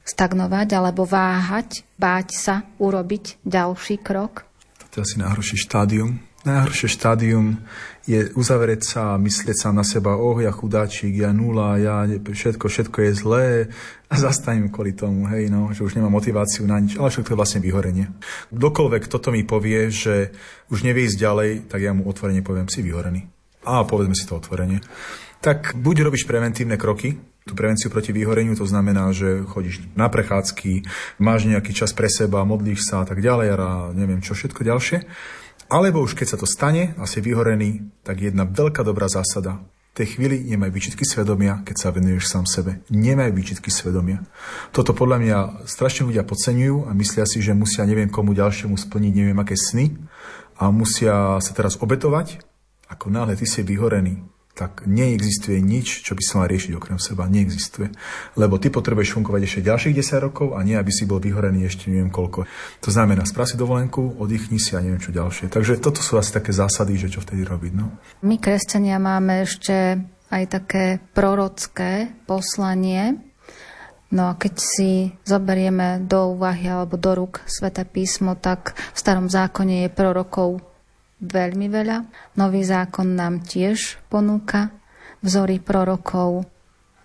stagnovať 0.04 0.76
alebo 0.76 1.08
váhať, 1.08 1.88
báť 1.96 2.28
sa 2.36 2.54
urobiť 2.76 3.40
ďalší 3.48 3.96
krok, 4.04 4.44
To 4.92 5.00
je 5.00 5.08
asi 5.08 5.16
najhoršie 5.16 5.56
štádium. 5.56 6.20
Najhoršie 6.44 6.88
štádium 6.92 7.58
je 8.06 8.30
uzavrieť 8.38 8.80
sa 8.86 9.00
a 9.16 9.18
myslieť 9.18 9.56
sa 9.66 9.74
na 9.74 9.82
seba, 9.82 10.14
oh, 10.14 10.38
ja 10.38 10.54
chudáčik, 10.54 11.10
ja 11.16 11.34
nula, 11.34 11.74
ja 11.80 12.06
všetko, 12.06 12.70
všetko 12.70 12.98
je 13.02 13.12
zlé 13.18 13.46
a 14.06 14.14
zastaním 14.14 14.70
kvôli 14.70 14.94
tomu, 14.94 15.26
hej, 15.26 15.50
no, 15.50 15.74
že 15.74 15.82
už 15.82 15.98
nemám 15.98 16.14
motiváciu 16.14 16.68
na 16.70 16.78
nič, 16.78 17.00
ale 17.02 17.10
však 17.10 17.26
to 17.26 17.32
je 17.34 17.40
vlastne 17.40 17.60
vyhorenie. 17.64 18.06
Kdokoľvek 18.54 19.10
toto 19.10 19.34
mi 19.34 19.42
povie, 19.42 19.90
že 19.90 20.30
už 20.70 20.86
nevie 20.86 21.10
ísť 21.10 21.18
ďalej, 21.18 21.50
tak 21.66 21.82
ja 21.82 21.90
mu 21.90 22.06
otvorene 22.06 22.46
poviem, 22.46 22.70
si 22.70 22.78
vyhorený. 22.78 23.26
A 23.66 23.82
povedzme 23.82 24.14
si 24.14 24.22
to 24.22 24.38
otvorene. 24.38 24.78
Tak 25.46 25.78
buď 25.78 26.10
robíš 26.10 26.26
preventívne 26.26 26.74
kroky, 26.74 27.22
tú 27.46 27.54
prevenciu 27.54 27.86
proti 27.86 28.10
vyhoreniu, 28.10 28.58
to 28.58 28.66
znamená, 28.66 29.14
že 29.14 29.46
chodíš 29.46 29.78
na 29.94 30.10
prechádzky, 30.10 30.82
máš 31.22 31.46
nejaký 31.46 31.70
čas 31.70 31.94
pre 31.94 32.10
seba, 32.10 32.42
modlíš 32.42 32.82
sa 32.82 33.06
a 33.06 33.06
tak 33.06 33.22
ďalej 33.22 33.54
a 33.54 33.94
neviem 33.94 34.18
čo 34.18 34.34
všetko 34.34 34.66
ďalšie. 34.66 35.06
Alebo 35.70 36.02
už 36.02 36.18
keď 36.18 36.34
sa 36.34 36.38
to 36.42 36.50
stane 36.50 36.98
a 36.98 37.06
si 37.06 37.22
vyhorený, 37.22 37.86
tak 38.02 38.26
jedna 38.26 38.42
veľká 38.42 38.82
dobrá 38.82 39.06
zásada. 39.06 39.62
V 39.94 40.02
tej 40.02 40.18
chvíli 40.18 40.50
nemaj 40.50 40.74
výčitky 40.74 41.06
svedomia, 41.06 41.62
keď 41.62 41.76
sa 41.78 41.94
venuješ 41.94 42.26
sám 42.26 42.50
sebe. 42.50 42.82
Nemaj 42.90 43.30
výčitky 43.30 43.70
svedomia. 43.70 44.26
Toto 44.74 44.98
podľa 44.98 45.18
mňa 45.22 45.38
strašne 45.70 46.10
ľudia 46.10 46.26
podceňujú 46.26 46.90
a 46.90 46.92
myslia 46.98 47.22
si, 47.22 47.38
že 47.38 47.54
musia 47.54 47.86
neviem 47.86 48.10
komu 48.10 48.34
ďalšiemu 48.34 48.74
splniť 48.74 49.12
neviem 49.14 49.38
aké 49.38 49.54
sny 49.54 49.94
a 50.58 50.74
musia 50.74 51.38
sa 51.38 51.52
teraz 51.54 51.78
obetovať. 51.78 52.42
Ako 52.90 53.14
náhle 53.14 53.38
ty 53.38 53.46
si 53.46 53.62
vyhorený, 53.62 54.26
tak 54.56 54.88
neexistuje 54.88 55.60
nič, 55.60 56.00
čo 56.00 56.16
by 56.16 56.22
sa 56.24 56.34
mal 56.40 56.48
riešiť 56.48 56.72
okrem 56.80 56.96
seba. 56.96 57.28
Neexistuje. 57.28 57.92
Lebo 58.40 58.56
ty 58.56 58.72
potrebuješ 58.72 59.12
fungovať 59.12 59.40
ešte 59.44 59.68
ďalších 59.68 59.94
10 60.00 60.24
rokov 60.24 60.56
a 60.56 60.64
nie, 60.64 60.80
aby 60.80 60.88
si 60.88 61.04
bol 61.04 61.20
vyhorený 61.20 61.68
ešte 61.68 61.92
neviem 61.92 62.08
koľko. 62.08 62.48
To 62.80 62.88
znamená, 62.88 63.28
správ 63.28 63.52
si 63.52 63.60
dovolenku, 63.60 64.16
oddychni 64.16 64.56
si 64.56 64.72
a 64.72 64.80
neviem 64.80 64.96
čo 64.96 65.12
ďalšie. 65.12 65.52
Takže 65.52 65.76
toto 65.76 66.00
sú 66.00 66.16
asi 66.16 66.32
také 66.32 66.56
zásady, 66.56 66.96
že 66.96 67.12
čo 67.12 67.20
vtedy 67.20 67.44
robiť. 67.44 67.72
No. 67.76 67.92
My, 68.24 68.40
kresťania, 68.40 68.96
máme 68.96 69.44
ešte 69.44 70.00
aj 70.32 70.44
také 70.48 70.84
prorocké 71.12 72.16
poslanie. 72.24 73.20
No 74.08 74.30
a 74.30 74.38
keď 74.38 74.54
si 74.56 75.10
zoberieme 75.26 76.00
do 76.06 76.32
úvahy 76.32 76.70
alebo 76.70 76.96
do 76.96 77.12
rúk 77.12 77.42
Sveté 77.44 77.84
písmo, 77.84 78.38
tak 78.38 78.72
v 78.72 78.98
starom 78.98 79.28
zákone 79.28 79.84
je 79.84 79.88
prorokov 79.92 80.62
veľmi 81.20 81.66
veľa. 81.72 81.96
Nový 82.36 82.62
zákon 82.62 83.16
nám 83.16 83.44
tiež 83.44 84.00
ponúka 84.12 84.72
vzory 85.24 85.58
prorokov. 85.58 86.44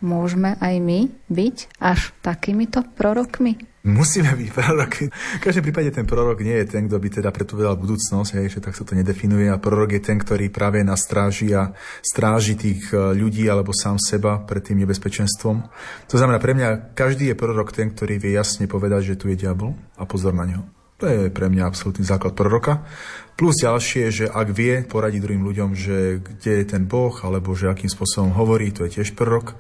Môžeme 0.02 0.58
aj 0.58 0.76
my 0.82 1.00
byť 1.30 1.78
až 1.78 2.10
takýmito 2.26 2.82
prorokmi? 2.98 3.72
Musíme 3.82 4.38
byť 4.38 4.50
prorok. 4.54 5.10
V 5.10 5.42
každom 5.42 5.66
prípade 5.66 5.90
ten 5.90 6.06
prorok 6.06 6.46
nie 6.46 6.54
je 6.62 6.70
ten, 6.70 6.86
kto 6.86 7.02
by 7.02 7.10
teda 7.22 7.30
predpovedal 7.34 7.78
budúcnosť, 7.82 8.38
hej, 8.38 8.58
že 8.58 8.60
tak 8.62 8.78
sa 8.78 8.86
to 8.86 8.94
nedefinuje. 8.94 9.50
A 9.50 9.58
prorok 9.58 9.98
je 9.98 10.02
ten, 10.06 10.22
ktorý 10.22 10.54
práve 10.54 10.86
na 10.86 10.94
stráži 10.94 11.50
a 11.58 11.74
stráži 12.06 12.54
tých 12.54 12.94
e, 12.94 13.18
ľudí 13.18 13.50
alebo 13.50 13.74
sám 13.74 13.98
seba 13.98 14.38
pred 14.42 14.62
tým 14.62 14.86
nebezpečenstvom. 14.86 15.66
To 16.14 16.16
znamená, 16.18 16.38
pre 16.38 16.54
mňa 16.54 16.94
každý 16.94 17.34
je 17.34 17.38
prorok 17.38 17.74
ten, 17.74 17.90
ktorý 17.90 18.22
vie 18.22 18.38
jasne 18.38 18.70
povedať, 18.70 19.14
že 19.14 19.18
tu 19.18 19.34
je 19.34 19.38
diabol 19.38 19.74
a 19.98 20.06
pozor 20.06 20.38
na 20.38 20.46
neho. 20.46 20.81
To 21.02 21.10
je 21.10 21.34
pre 21.34 21.50
mňa 21.50 21.66
absolútny 21.66 22.06
základ 22.06 22.38
proroka. 22.38 22.86
Plus 23.34 23.58
ďalšie, 23.58 24.14
že 24.14 24.26
ak 24.30 24.54
vie 24.54 24.86
poradiť 24.86 25.18
druhým 25.18 25.42
ľuďom, 25.42 25.74
že 25.74 26.22
kde 26.22 26.62
je 26.62 26.66
ten 26.78 26.86
Boh, 26.86 27.10
alebo 27.26 27.58
že 27.58 27.74
akým 27.74 27.90
spôsobom 27.90 28.38
hovorí, 28.38 28.70
to 28.70 28.86
je 28.86 29.02
tiež 29.02 29.18
prorok. 29.18 29.58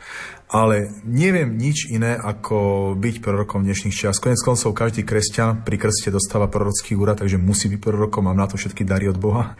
Ale 0.53 0.93
neviem 1.01 1.57
nič 1.57 1.89
iné, 1.89 2.13
ako 2.13 2.93
byť 2.93 3.25
prorokom 3.25 3.65
dnešných 3.65 3.89
čias. 3.89 4.21
Konec 4.21 4.37
koncov 4.45 4.77
každý 4.77 5.01
kresťan 5.01 5.65
pri 5.65 5.81
krste 5.81 6.13
dostáva 6.13 6.45
prorocký 6.45 6.93
úrad, 6.93 7.17
takže 7.17 7.41
musí 7.41 7.73
byť 7.73 7.81
prorokom, 7.81 8.29
mám 8.29 8.37
na 8.37 8.45
to 8.45 8.61
všetky 8.61 8.85
dary 8.85 9.09
od 9.09 9.17
Boha. 9.17 9.57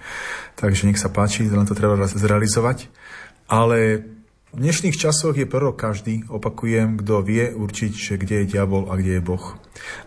Takže 0.62 0.86
nech 0.86 1.02
sa 1.02 1.10
páči, 1.10 1.50
len 1.50 1.66
to 1.66 1.74
treba 1.74 1.98
zrealizovať. 1.98 2.94
Ale 3.50 4.06
v 4.52 4.60
dnešných 4.60 4.99
časoch 4.99 5.39
je 5.39 5.47
prorok 5.47 5.80
každý, 5.80 6.28
opakujem, 6.28 6.99
kto 6.99 7.24
vie 7.24 7.56
určiť, 7.56 7.91
že 7.95 8.14
kde 8.20 8.43
je 8.43 8.49
diabol 8.52 8.91
a 8.91 8.99
kde 8.99 9.20
je 9.20 9.24
Boh. 9.24 9.56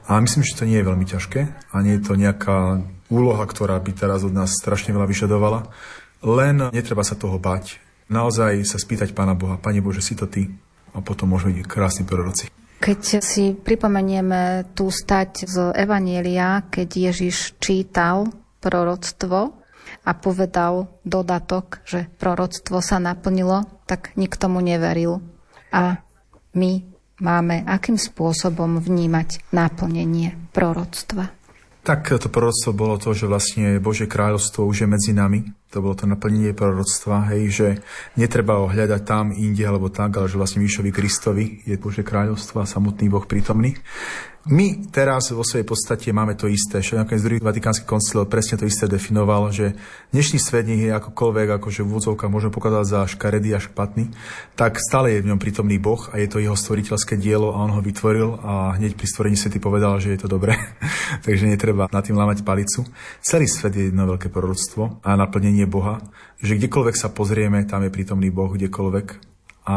A 0.05 0.21
myslím, 0.21 0.45
že 0.45 0.57
to 0.61 0.69
nie 0.69 0.77
je 0.77 0.89
veľmi 0.89 1.07
ťažké 1.09 1.41
a 1.73 1.77
nie 1.81 1.97
je 1.97 2.05
to 2.05 2.13
nejaká 2.21 2.85
úloha, 3.09 3.45
ktorá 3.49 3.81
by 3.81 3.93
teraz 3.97 4.21
od 4.21 4.37
nás 4.37 4.53
strašne 4.53 4.93
veľa 4.93 5.09
vyžadovala. 5.09 5.73
Len 6.21 6.69
netreba 6.77 7.01
sa 7.01 7.17
toho 7.17 7.41
bať. 7.41 7.81
Naozaj 8.13 8.69
sa 8.69 8.77
spýtať 8.77 9.17
Pána 9.17 9.33
Boha, 9.33 9.57
Pane 9.57 9.81
Bože, 9.81 10.05
si 10.05 10.13
to 10.13 10.29
Ty? 10.29 10.45
A 10.93 11.01
potom 11.01 11.33
môžeme 11.33 11.57
byť 11.57 11.65
krásni 11.65 12.05
proroci. 12.05 12.53
Keď 12.85 13.01
si 13.25 13.57
pripomenieme 13.57 14.77
tú 14.77 14.93
stať 14.93 15.49
z 15.49 15.73
Evanielia, 15.73 16.69
keď 16.69 17.13
Ježiš 17.13 17.57
čítal 17.57 18.29
proroctvo 18.61 19.57
a 20.05 20.11
povedal 20.13 21.01
dodatok, 21.01 21.81
že 21.89 22.13
proroctvo 22.21 22.85
sa 22.85 23.01
naplnilo, 23.01 23.74
tak 23.85 24.17
nikto 24.17 24.49
mu 24.49 24.61
neveril. 24.61 25.21
A 25.73 26.01
my 26.55 26.83
máme 27.21 27.63
akým 27.67 27.99
spôsobom 27.99 28.83
vnímať 28.83 29.51
naplnenie 29.55 30.35
proroctva. 30.51 31.31
Tak 31.85 32.17
to 32.17 32.33
proroctvo 32.33 32.73
bolo 32.73 32.97
to, 32.97 33.13
že 33.13 33.29
vlastne 33.29 33.77
Bože 33.77 34.09
kráľovstvo 34.09 34.65
už 34.65 34.85
je 34.85 34.89
medzi 34.89 35.13
nami. 35.13 35.45
To 35.69 35.85
bolo 35.85 35.93
to 35.93 36.09
naplnenie 36.09 36.57
proroctva, 36.57 37.29
hej, 37.37 37.43
že 37.53 37.69
netreba 38.17 38.57
ho 38.57 38.73
hľadať 38.73 39.05
tam, 39.05 39.37
inde 39.37 39.61
alebo 39.69 39.93
tak, 39.93 40.17
ale 40.17 40.25
že 40.25 40.41
vlastne 40.41 40.65
Výšovi 40.65 40.89
Kristovi 40.89 41.61
je 41.69 41.77
Bože 41.77 42.01
kráľovstvo 42.01 42.65
a 42.65 42.71
samotný 42.71 43.13
Boh 43.13 43.29
prítomný. 43.29 43.77
My 44.45 44.77
teraz 44.93 45.33
vo 45.33 45.41
svojej 45.41 45.65
podstate 45.65 46.13
máme 46.13 46.37
to 46.37 46.53
isté, 46.53 46.85
že 46.85 47.01
nakoniec 47.01 47.25
druhý 47.25 47.41
Vatikánsky 47.41 47.89
koncil 47.89 48.29
presne 48.29 48.61
to 48.61 48.69
isté 48.69 48.85
definoval, 48.85 49.49
že 49.49 49.73
dnešný 50.13 50.37
svet 50.37 50.69
nie 50.69 50.85
je 50.85 50.93
akokoľvek, 50.93 51.57
akože 51.57 51.81
v 51.81 51.89
úvodzovkách 51.89 52.29
môžeme 52.29 52.53
pokladať 52.53 52.85
za 52.85 53.01
škaredý 53.09 53.57
a 53.57 53.65
špatný, 53.65 54.13
tak 54.53 54.77
stále 54.85 55.17
je 55.17 55.25
v 55.25 55.33
ňom 55.33 55.41
prítomný 55.41 55.81
Boh 55.81 55.97
a 56.13 56.21
je 56.21 56.29
to 56.29 56.45
jeho 56.45 56.53
stvoriteľské 56.53 57.17
dielo 57.17 57.57
a 57.57 57.65
on 57.65 57.73
ho 57.73 57.81
vytvoril 57.81 58.37
a 58.45 58.77
hneď 58.77 59.01
pri 59.01 59.09
stvorení 59.09 59.41
svety 59.41 59.65
povedal, 59.65 59.97
že 59.97 60.13
je 60.13 60.21
to 60.21 60.29
dobré, 60.29 60.61
takže 61.25 61.49
netreba 61.49 61.89
na 61.89 62.05
tým 62.05 62.21
lámať 62.21 62.45
palicu. 62.45 62.85
Celý 63.25 63.49
svet 63.49 63.73
je 63.73 63.89
jedno 63.89 64.05
veľké 64.05 64.29
proroctvo 64.29 65.01
a 65.01 65.17
naplnenie 65.17 65.65
Boha, 65.65 66.05
že 66.37 66.61
kdekoľvek 66.61 67.01
sa 67.01 67.09
pozrieme, 67.09 67.65
tam 67.65 67.81
je 67.81 67.89
prítomný 67.89 68.29
Boh, 68.29 68.53
kdekoľvek. 68.53 69.33
A 69.73 69.77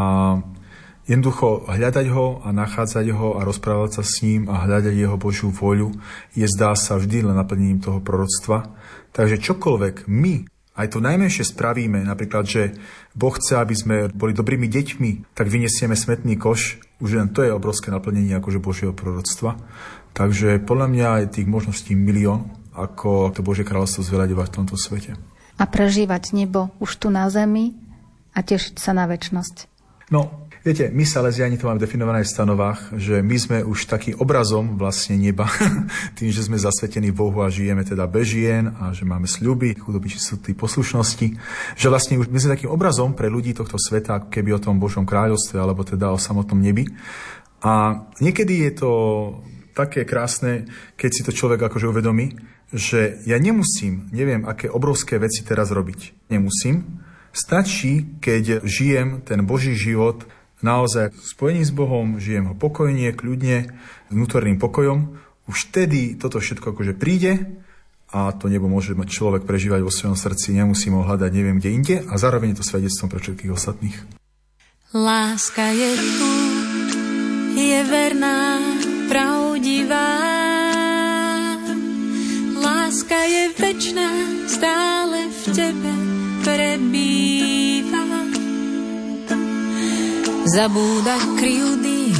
Jednoducho 1.08 1.64
hľadať 1.72 2.12
ho 2.12 2.44
a 2.44 2.52
nachádzať 2.52 3.16
ho 3.16 3.40
a 3.40 3.48
rozprávať 3.48 4.00
sa 4.00 4.04
s 4.04 4.20
ním 4.28 4.52
a 4.52 4.68
hľadať 4.68 4.92
jeho 4.92 5.16
Božiu 5.16 5.56
voľu 5.56 5.96
je 6.36 6.44
zdá 6.44 6.76
sa 6.76 7.00
vždy 7.00 7.32
len 7.32 7.40
naplnením 7.40 7.80
toho 7.80 8.04
proroctva. 8.04 8.76
Takže 9.16 9.40
čokoľvek 9.40 10.12
my 10.12 10.44
aj 10.78 10.94
to 10.94 11.00
najmenšie 11.02 11.42
spravíme, 11.42 12.06
napríklad, 12.06 12.46
že 12.46 12.78
Boh 13.18 13.34
chce, 13.34 13.58
aby 13.58 13.74
sme 13.74 13.96
boli 14.14 14.36
dobrými 14.36 14.70
deťmi, 14.70 15.34
tak 15.34 15.50
vyniesieme 15.50 15.98
smetný 15.98 16.38
koš, 16.38 16.78
už 17.02 17.18
len 17.18 17.34
to 17.34 17.42
je 17.42 17.50
obrovské 17.50 17.90
naplnenie 17.90 18.38
akože 18.38 18.62
Božieho 18.62 18.94
proroctva. 18.94 19.58
Takže 20.14 20.62
podľa 20.62 20.88
mňa 20.92 21.10
je 21.26 21.42
tých 21.42 21.48
možností 21.50 21.98
milión, 21.98 22.54
ako 22.78 23.34
to 23.34 23.42
Božie 23.42 23.66
kráľovstvo 23.66 24.06
zveľadovať 24.06 24.48
v 24.54 24.56
tomto 24.60 24.76
svete. 24.78 25.18
A 25.58 25.66
prežívať 25.66 26.38
nebo 26.38 26.70
už 26.78 27.02
tu 27.02 27.10
na 27.10 27.26
zemi 27.34 27.74
a 28.38 28.46
tešiť 28.46 28.78
sa 28.78 28.94
na 28.94 29.10
väčnosť. 29.10 29.66
No, 30.14 30.47
Viete, 30.68 30.92
my 30.92 31.08
Salesiani 31.08 31.56
to 31.56 31.72
máme 31.72 31.80
definované 31.80 32.28
v 32.28 32.34
stanovách, 32.36 33.00
že 33.00 33.24
my 33.24 33.38
sme 33.40 33.58
už 33.64 33.88
taký 33.88 34.12
obrazom 34.20 34.76
vlastne 34.76 35.16
neba, 35.16 35.48
tým, 36.20 36.28
že 36.28 36.44
sme 36.44 36.60
zasvetení 36.60 37.08
Bohu 37.16 37.40
a 37.40 37.48
žijeme 37.48 37.88
teda 37.88 38.04
bežien 38.04 38.76
a 38.76 38.92
že 38.92 39.08
máme 39.08 39.32
sľuby, 39.32 39.80
chudoby, 39.80 40.12
či 40.12 40.20
sú 40.20 40.36
tí 40.44 40.52
poslušnosti, 40.52 41.28
že 41.72 41.88
vlastne 41.88 42.20
už 42.20 42.28
my 42.28 42.36
sme 42.36 42.60
takým 42.60 42.68
obrazom 42.68 43.16
pre 43.16 43.32
ľudí 43.32 43.56
tohto 43.56 43.80
sveta, 43.80 44.28
keby 44.28 44.60
o 44.60 44.64
tom 44.68 44.76
Božom 44.76 45.08
kráľovstve 45.08 45.56
alebo 45.56 45.88
teda 45.88 46.12
o 46.12 46.20
samotnom 46.20 46.60
nebi. 46.60 46.84
A 47.64 48.04
niekedy 48.20 48.68
je 48.68 48.72
to 48.76 48.92
také 49.72 50.04
krásne, 50.04 50.68
keď 51.00 51.10
si 51.16 51.24
to 51.24 51.32
človek 51.32 51.64
akože 51.64 51.88
uvedomí, 51.88 52.36
že 52.76 53.24
ja 53.24 53.40
nemusím, 53.40 54.12
neviem, 54.12 54.44
aké 54.44 54.68
obrovské 54.68 55.16
veci 55.16 55.48
teraz 55.48 55.72
robiť. 55.72 56.28
Nemusím. 56.28 57.08
Stačí, 57.32 58.20
keď 58.20 58.68
žijem 58.68 59.24
ten 59.24 59.48
Boží 59.48 59.72
život 59.72 60.28
naozaj 60.62 61.14
v 61.14 61.20
spojení 61.22 61.64
s 61.66 61.72
Bohom, 61.74 62.18
žijem 62.18 62.50
ho 62.50 62.56
pokojne, 62.58 63.14
kľudne, 63.14 63.78
vnútorným 64.10 64.58
pokojom, 64.58 65.18
už 65.48 65.72
vtedy 65.72 66.18
toto 66.20 66.42
všetko 66.44 66.76
akože 66.76 66.94
príde 66.98 67.62
a 68.12 68.32
to 68.32 68.48
nebo 68.48 68.72
môže 68.72 68.96
mať 68.96 69.08
človek 69.12 69.44
prežívať 69.44 69.84
vo 69.84 69.92
svojom 69.92 70.16
srdci, 70.16 70.56
nemusí 70.56 70.88
ho 70.92 71.04
hľadať 71.04 71.32
neviem 71.32 71.60
kde 71.60 71.70
inde 71.72 71.96
a 72.08 72.16
zároveň 72.16 72.56
je 72.56 72.60
to 72.64 72.66
svedectvom 72.68 73.08
pre 73.12 73.20
všetkých 73.20 73.52
ostatných. 73.52 73.98
Láska 74.96 75.68
je 75.76 75.92
tu, 76.00 76.34
je 77.60 77.80
verná, 77.84 78.64
pravdivá. 79.12 80.12
Láska 82.58 83.20
je 83.28 83.44
večná, 83.60 84.10
stále 84.48 85.28
v 85.28 85.42
tebe 85.52 85.92
prebýva 86.48 87.77
zabúda 90.48 91.20
kryjúdy 91.36 92.16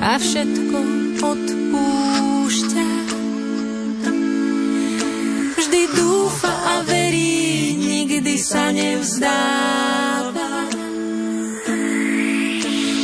a 0.00 0.16
všetko 0.16 0.80
odpúšťa. 1.20 2.88
Vždy 5.60 5.82
dúfa 5.92 6.48
a 6.48 6.80
verí, 6.88 7.76
nikdy 7.76 8.40
sa 8.40 8.72
nevzdáva. 8.72 10.72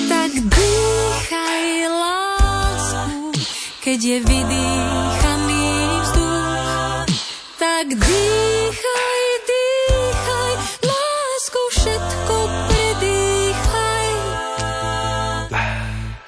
Tak 0.09 0.33
dýchaj 0.33 1.65
lásku, 1.93 3.13
keď 3.85 3.99
je 4.01 4.19
vydýchaný 4.25 5.69
vzduch. 6.01 7.13
Tak 7.61 7.87
dýchaj 7.93 8.56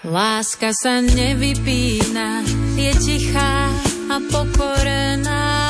Láska 0.08 0.72
sa 0.72 1.04
nevypína, 1.04 2.40
je 2.80 2.96
tichá 2.96 3.68
a 4.08 4.16
pokorená. 4.32 5.68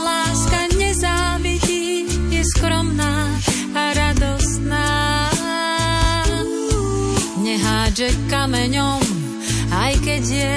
Láska 0.00 0.72
nezávidí, 0.80 2.08
je 2.32 2.40
skromná 2.56 3.36
a 3.76 3.82
radostná. 3.92 4.88
Nehádže 7.44 8.16
kameňom, 8.32 9.04
aj 9.68 9.92
keď 10.00 10.24
je 10.24 10.54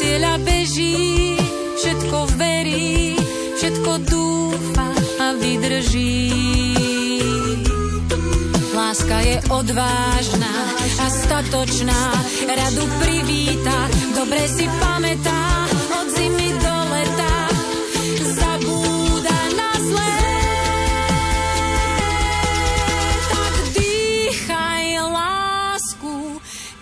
cieľa 0.00 0.40
beží, 0.40 1.36
všetko 1.76 2.18
verí, 2.40 3.20
všetko 3.60 3.92
dúfa 4.08 4.88
a 5.20 5.26
vydrží. 5.36 6.32
Láska 8.72 9.18
je 9.20 9.36
odvážna 9.52 10.54
a 11.04 11.06
statočná, 11.12 12.00
radu 12.48 12.84
privíta, 13.04 13.76
dobre 14.16 14.40
si 14.48 14.64
pamätá, 14.80 15.68
od 15.92 16.06
zimy 16.16 16.48
do 16.56 16.76
leta 16.96 17.30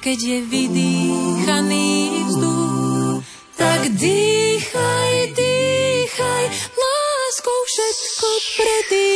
keď 0.08 0.20
je 0.24 0.38
vydýchaný 0.40 1.88
vzduch, 2.32 2.58
tak 2.58 2.67
dýchaj, 3.88 5.14
dýchaj, 5.32 6.44
láskou 6.76 7.58
všetko 7.64 8.28
predýchaj. 8.56 9.07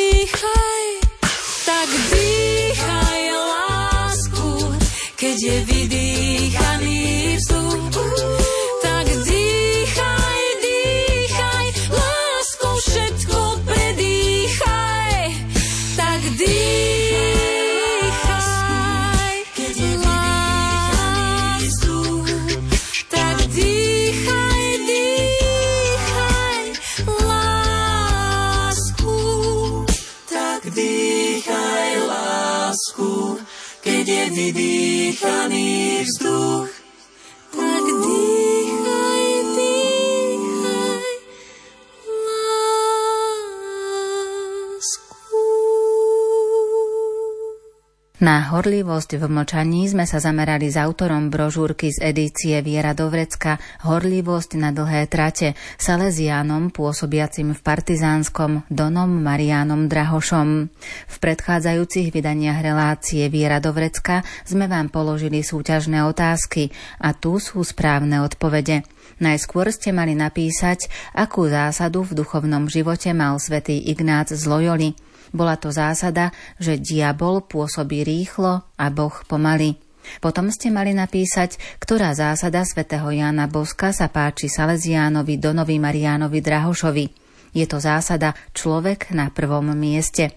Na 48.22 48.54
horlivosť 48.54 49.18
v 49.18 49.26
mlčaní 49.26 49.90
sme 49.90 50.06
sa 50.06 50.22
zamerali 50.22 50.70
s 50.70 50.78
autorom 50.78 51.26
brožúrky 51.26 51.90
z 51.90 52.14
edície 52.14 52.54
Viera 52.62 52.94
Dovrecka 52.94 53.58
Horlivosť 53.82 54.62
na 54.62 54.70
dlhé 54.70 55.10
trate, 55.10 55.58
Salesiánom 55.74 56.70
pôsobiacim 56.70 57.50
v 57.50 57.58
Partizánskom 57.58 58.62
Donom 58.70 59.10
Marianom 59.10 59.90
Drahošom. 59.90 60.70
V 61.10 61.16
predchádzajúcich 61.18 62.14
vydaniach 62.14 62.62
relácie 62.62 63.26
Viera 63.26 63.58
Dovrecka 63.58 64.22
sme 64.46 64.70
vám 64.70 64.94
položili 64.94 65.42
súťažné 65.42 66.06
otázky 66.06 66.70
a 67.02 67.18
tu 67.18 67.42
sú 67.42 67.58
správne 67.66 68.22
odpovede. 68.22 68.86
Najskôr 69.18 69.74
ste 69.74 69.90
mali 69.90 70.14
napísať, 70.14 70.86
akú 71.10 71.50
zásadu 71.50 72.06
v 72.06 72.22
duchovnom 72.22 72.70
živote 72.70 73.10
mal 73.10 73.42
svätý 73.42 73.82
Ignác 73.82 74.30
z 74.30 74.46
Loyoli– 74.46 74.94
bola 75.32 75.56
to 75.56 75.72
zásada, 75.72 76.30
že 76.60 76.78
diabol 76.78 77.44
pôsobí 77.44 78.04
rýchlo 78.04 78.62
a 78.76 78.86
Boh 78.92 79.16
pomaly. 79.26 79.80
Potom 80.18 80.50
ste 80.50 80.68
mali 80.68 80.92
napísať, 80.92 81.58
ktorá 81.78 82.12
zásada 82.12 82.66
svätého 82.66 83.06
Jána 83.10 83.46
Boska 83.46 83.94
sa 83.94 84.10
páči 84.10 84.50
Salesiánovi 84.50 85.38
Donovi 85.38 85.78
Mariánovi 85.78 86.42
Drahošovi. 86.42 87.06
Je 87.54 87.66
to 87.68 87.78
zásada 87.78 88.34
človek 88.56 89.12
na 89.14 89.30
prvom 89.30 89.72
mieste. 89.76 90.34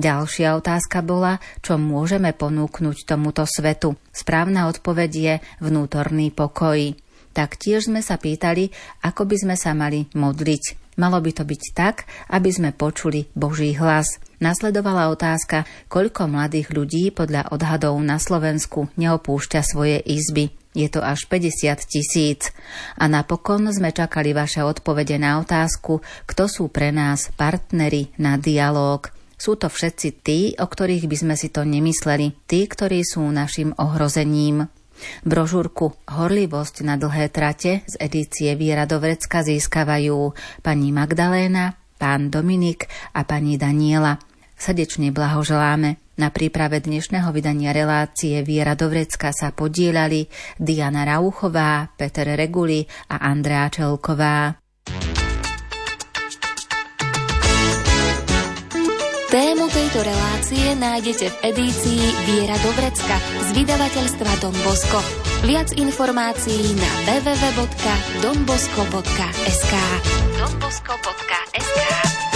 Ďalšia 0.00 0.56
otázka 0.56 1.04
bola, 1.04 1.40
čo 1.60 1.76
môžeme 1.76 2.32
ponúknuť 2.32 3.04
tomuto 3.04 3.44
svetu. 3.44 4.00
Správna 4.12 4.68
odpoveď 4.68 5.10
je 5.12 5.34
vnútorný 5.60 6.32
pokoj. 6.32 6.96
Taktiež 7.36 7.86
sme 7.86 8.00
sa 8.00 8.16
pýtali, 8.16 8.72
ako 9.04 9.28
by 9.28 9.36
sme 9.36 9.56
sa 9.60 9.76
mali 9.76 10.08
modliť. 10.16 10.87
Malo 10.98 11.22
by 11.22 11.30
to 11.30 11.46
byť 11.46 11.62
tak, 11.78 12.10
aby 12.26 12.50
sme 12.50 12.74
počuli 12.74 13.30
Boží 13.38 13.70
hlas. 13.78 14.18
Nasledovala 14.42 15.14
otázka, 15.14 15.62
koľko 15.86 16.26
mladých 16.26 16.74
ľudí 16.74 17.14
podľa 17.14 17.54
odhadov 17.54 17.94
na 18.02 18.18
Slovensku 18.18 18.90
neopúšťa 18.98 19.60
svoje 19.62 20.02
izby. 20.02 20.50
Je 20.74 20.90
to 20.90 21.02
až 21.02 21.26
50 21.30 21.74
tisíc. 21.86 22.50
A 22.98 23.06
napokon 23.06 23.66
sme 23.70 23.94
čakali 23.94 24.34
vaše 24.34 24.62
odpovede 24.62 25.18
na 25.22 25.38
otázku, 25.38 26.02
kto 26.26 26.44
sú 26.50 26.70
pre 26.70 26.90
nás 26.90 27.30
partnery 27.34 28.10
na 28.18 28.38
dialóg. 28.38 29.10
Sú 29.38 29.54
to 29.54 29.70
všetci 29.70 30.08
tí, 30.22 30.40
o 30.58 30.66
ktorých 30.66 31.06
by 31.06 31.16
sme 31.18 31.34
si 31.38 31.50
to 31.50 31.62
nemysleli, 31.62 32.34
tí, 32.50 32.66
ktorí 32.66 33.06
sú 33.06 33.22
našim 33.30 33.70
ohrozením. 33.78 34.66
Brožúrku 35.26 35.96
Horlivosť 36.06 36.86
na 36.86 36.98
dlhé 36.98 37.30
trate 37.32 37.86
z 37.86 37.94
edície 37.98 38.54
Viera 38.54 38.84
Dovrecka 38.84 39.46
získavajú 39.46 40.34
pani 40.60 40.88
Magdaléna, 40.90 41.78
pán 41.98 42.30
Dominik 42.30 42.86
a 43.14 43.26
pani 43.26 43.58
Daniela. 43.58 44.18
Srdečne 44.58 45.14
blahoželáme. 45.14 46.02
Na 46.18 46.34
príprave 46.34 46.82
dnešného 46.82 47.30
vydania 47.30 47.70
relácie 47.70 48.42
Viera 48.42 48.74
Dovrecka 48.74 49.30
sa 49.30 49.54
podielali 49.54 50.26
Diana 50.58 51.06
Rauchová, 51.06 51.94
Peter 51.94 52.26
Reguli 52.34 52.82
a 53.14 53.22
Andrea 53.22 53.70
Čelková. 53.70 54.67
Tému 59.28 59.68
tejto 59.68 60.00
relácie 60.00 60.72
nájdete 60.72 61.28
v 61.28 61.52
edícii 61.52 62.00
Viera 62.24 62.56
Dovrecka 62.64 63.20
z 63.44 63.60
vydavateľstva 63.60 64.40
Don 64.40 64.56
Bosco. 64.64 65.04
Viac 65.44 65.76
informácií 65.76 66.72
na 66.72 66.88
www.donbosco.sk 67.04 69.74
donbosco.sk 70.40 72.27